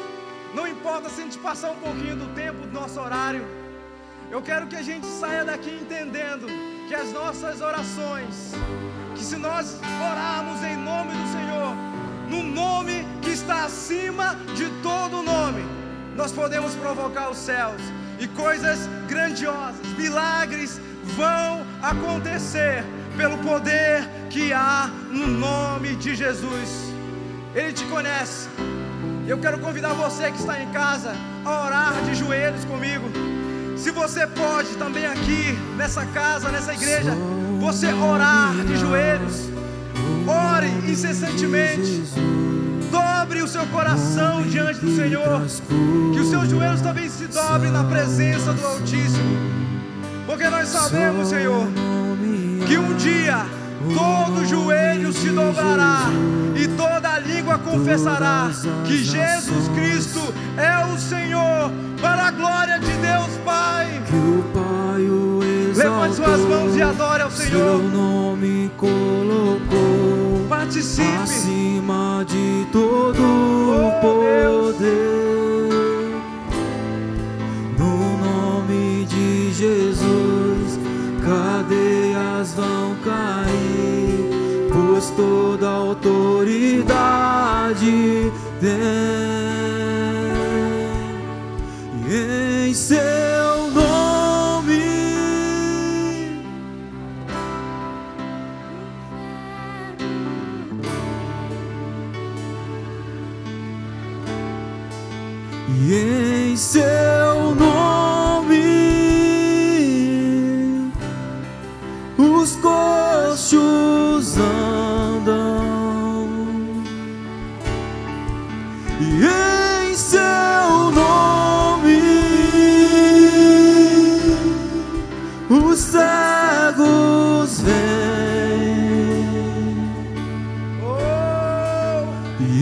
[0.54, 3.46] Não importa se a gente passar um pouquinho do tempo do nosso horário.
[4.30, 6.48] Eu quero que a gente saia daqui entendendo
[6.90, 8.52] que as nossas orações,
[9.16, 9.80] que se nós
[10.12, 11.74] orarmos em nome do Senhor,
[12.30, 15.64] no nome que está acima de todo nome,
[16.14, 17.82] nós podemos provocar os céus
[18.20, 20.80] e coisas grandiosas, milagres
[21.16, 22.84] vão acontecer
[23.18, 26.94] pelo poder que há no nome de Jesus.
[27.54, 28.50] Ele te conhece.
[29.28, 31.14] Eu quero convidar você que está em casa
[31.46, 33.10] a orar de joelhos comigo.
[33.78, 37.12] Se você pode também aqui, nessa casa, nessa igreja,
[37.60, 39.50] você orar de joelhos.
[40.28, 42.04] Ore incessantemente.
[43.44, 45.42] O seu coração diante do Senhor.
[46.14, 49.38] Que os seus joelhos também se dobrem na presença do Altíssimo.
[50.26, 51.68] Porque nós sabemos, Senhor,
[52.66, 53.46] que um dia
[53.94, 56.06] todo joelho se dobrará
[56.56, 58.50] e toda língua confessará
[58.86, 60.22] que Jesus Cristo
[60.56, 61.70] é o Senhor,
[62.02, 64.02] para a glória de Deus Pai.
[65.76, 67.84] Levante suas mãos e adore ao Seu Senhor.
[67.92, 70.23] nome colocou
[70.54, 71.08] Participe.
[71.24, 73.22] acima de todo
[73.76, 75.70] Oh, poder.
[77.78, 80.80] No nome de Jesus,
[81.26, 82.96] cadeias vão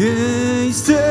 [0.03, 1.10] E em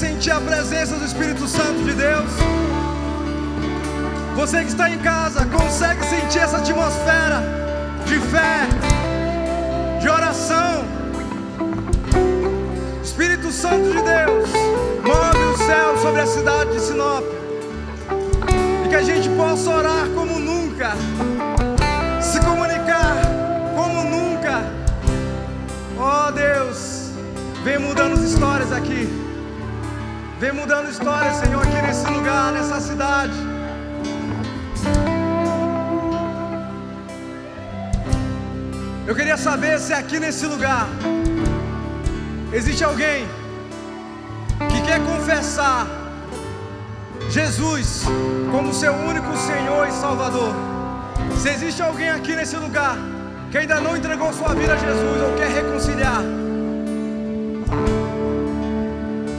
[0.00, 2.30] sentir a presença do Espírito Santo de Deus?
[4.34, 7.42] Você que está em casa, consegue sentir essa atmosfera
[8.06, 8.66] de fé,
[10.00, 10.86] de oração?
[13.02, 14.48] Espírito Santo de Deus,
[15.04, 17.24] move o céu sobre a cidade de Sinop.
[18.86, 20.92] E que a gente possa orar como nunca,
[22.22, 23.16] se comunicar
[23.76, 24.62] como nunca.
[25.98, 27.10] Oh Deus,
[27.62, 29.29] vem mudando as histórias aqui.
[30.40, 33.38] Vem mudando histórias, Senhor, aqui nesse lugar, nessa cidade.
[39.06, 40.88] Eu queria saber se aqui nesse lugar
[42.52, 43.28] Existe alguém
[44.70, 45.86] que quer confessar
[47.28, 48.02] Jesus
[48.50, 50.52] como seu único Senhor e Salvador?
[51.38, 52.96] Se existe alguém aqui nesse lugar
[53.52, 56.22] que ainda não entregou sua vida a Jesus ou quer reconciliar,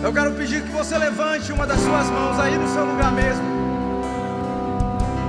[0.03, 3.43] eu quero pedir que você levante uma das suas mãos aí no seu lugar mesmo.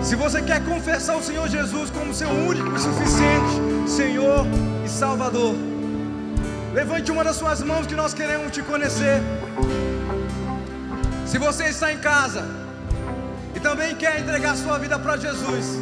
[0.03, 4.45] Se você quer confessar o Senhor Jesus como seu único e suficiente Senhor
[4.85, 5.55] e Salvador,
[6.73, 9.21] Levante uma das suas mãos que nós queremos te conhecer.
[11.27, 12.47] Se você está em casa
[13.55, 15.79] e também quer entregar sua vida para Jesus,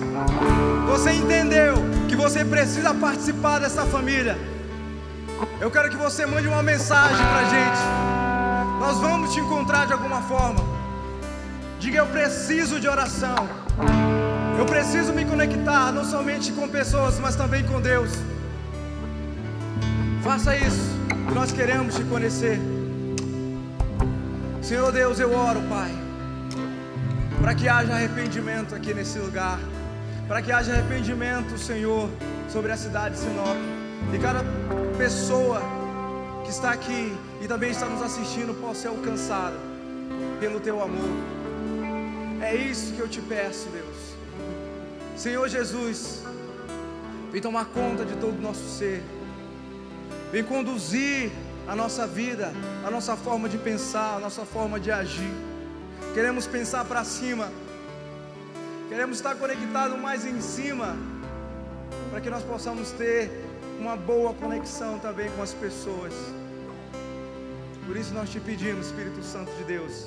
[0.89, 1.75] você entendeu
[2.09, 4.37] que você precisa participar dessa família.
[5.61, 8.20] Eu quero que você mande uma mensagem para a gente.
[8.81, 10.61] Nós vamos te encontrar de alguma forma.
[11.79, 13.47] Diga: Eu preciso de oração.
[14.59, 18.11] Eu preciso me conectar não somente com pessoas, mas também com Deus.
[20.23, 20.91] Faça isso,
[21.35, 22.59] nós queremos te conhecer.
[24.63, 25.91] Senhor Deus, eu oro, Pai,
[27.41, 29.59] para que haja arrependimento aqui nesse lugar,
[30.27, 32.09] para que haja arrependimento, Senhor,
[32.49, 33.57] sobre a cidade de Sinop,
[34.13, 34.43] e cada
[34.97, 35.80] pessoa
[36.51, 39.57] que está aqui e também está nos assistindo possa ser alcançada
[40.41, 41.11] pelo Teu amor.
[42.43, 43.97] É isso que eu te peço, Deus.
[45.17, 46.25] Senhor Jesus,
[47.31, 49.01] vem tomar conta de todo o nosso ser
[50.33, 51.31] vem conduzir
[51.69, 52.53] a nossa vida,
[52.85, 55.33] a nossa forma de pensar, a nossa forma de agir.
[56.15, 57.49] Queremos pensar para cima,
[58.89, 60.97] queremos estar conectados mais em cima,
[62.11, 63.31] para que nós possamos ter
[63.79, 66.40] uma boa conexão também com as pessoas.
[67.91, 70.07] Por isso nós te pedimos, Espírito Santo de Deus,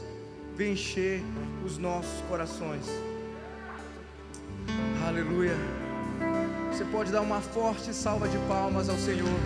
[0.55, 1.21] vem encher
[1.65, 2.85] os nossos corações.
[5.05, 5.53] Aleluia.
[6.71, 9.37] Você pode dar uma forte salva de palmas ao Senhor.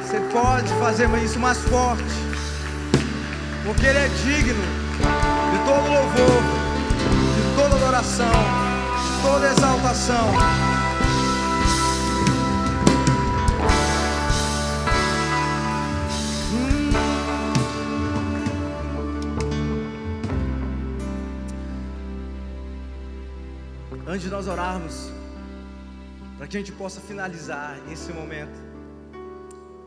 [0.00, 2.02] Você pode fazer isso mais forte,
[3.62, 4.64] porque Ele é digno
[5.52, 6.42] de todo louvor,
[7.36, 10.69] de toda adoração, de toda exaltação.
[24.12, 24.94] Antes de nós orarmos,
[26.36, 28.58] para que a gente possa finalizar esse momento.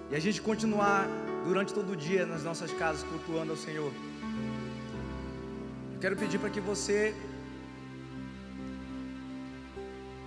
[0.09, 1.05] E a gente continuar
[1.43, 3.91] durante todo o dia nas nossas casas cultuando ao Senhor.
[5.93, 7.13] Eu quero pedir para que você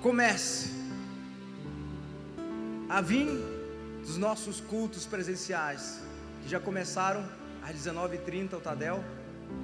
[0.03, 0.72] comece
[2.90, 3.30] a vir
[4.03, 6.03] dos nossos cultos presenciais,
[6.42, 7.24] que já começaram
[7.62, 9.03] às 19h30 o Tadel,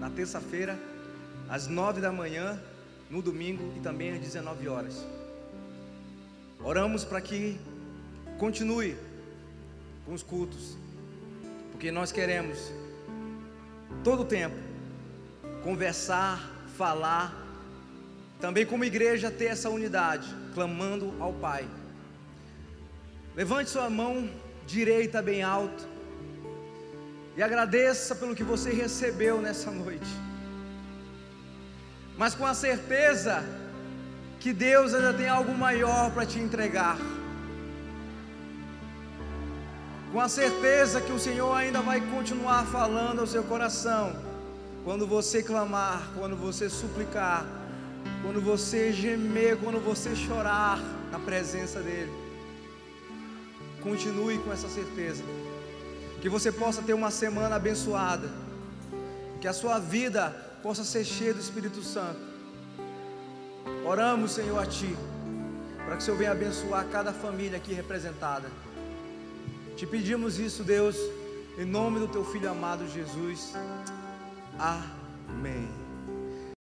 [0.01, 0.79] na terça-feira,
[1.51, 2.59] às 9 da manhã,
[3.13, 5.07] no domingo e também às 19 horas.
[6.65, 7.61] Oramos para que
[8.39, 8.97] continue
[10.07, 10.79] com os cultos,
[11.71, 12.73] porque nós queremos
[14.03, 14.57] todo o tempo
[15.63, 16.41] conversar,
[16.77, 17.37] falar,
[18.41, 21.69] também como igreja ter essa unidade, clamando ao Pai.
[23.37, 24.29] Levante sua mão
[24.67, 25.87] direita bem alto
[27.37, 30.09] e agradeça pelo que você recebeu nessa noite,
[32.23, 33.35] mas com a certeza
[34.43, 36.97] que Deus ainda tem algo maior para te entregar
[40.13, 44.15] com a certeza que o Senhor ainda vai continuar falando ao seu coração,
[44.85, 47.47] quando você clamar, quando você suplicar,
[48.23, 50.79] quando você gemer, quando você chorar
[51.11, 52.13] na presença dEle.
[53.83, 55.25] Continue com essa certeza,
[56.21, 58.29] que você possa ter uma semana abençoada,
[59.41, 62.21] que a sua vida possa ser cheia do Espírito Santo.
[63.85, 64.97] Oramos, Senhor, a Ti,
[65.85, 68.51] para que o Senhor venha abençoar cada família aqui representada.
[69.77, 70.97] Te pedimos isso, Deus,
[71.59, 73.53] Em nome do teu filho amado Jesus.
[74.59, 75.82] Amém.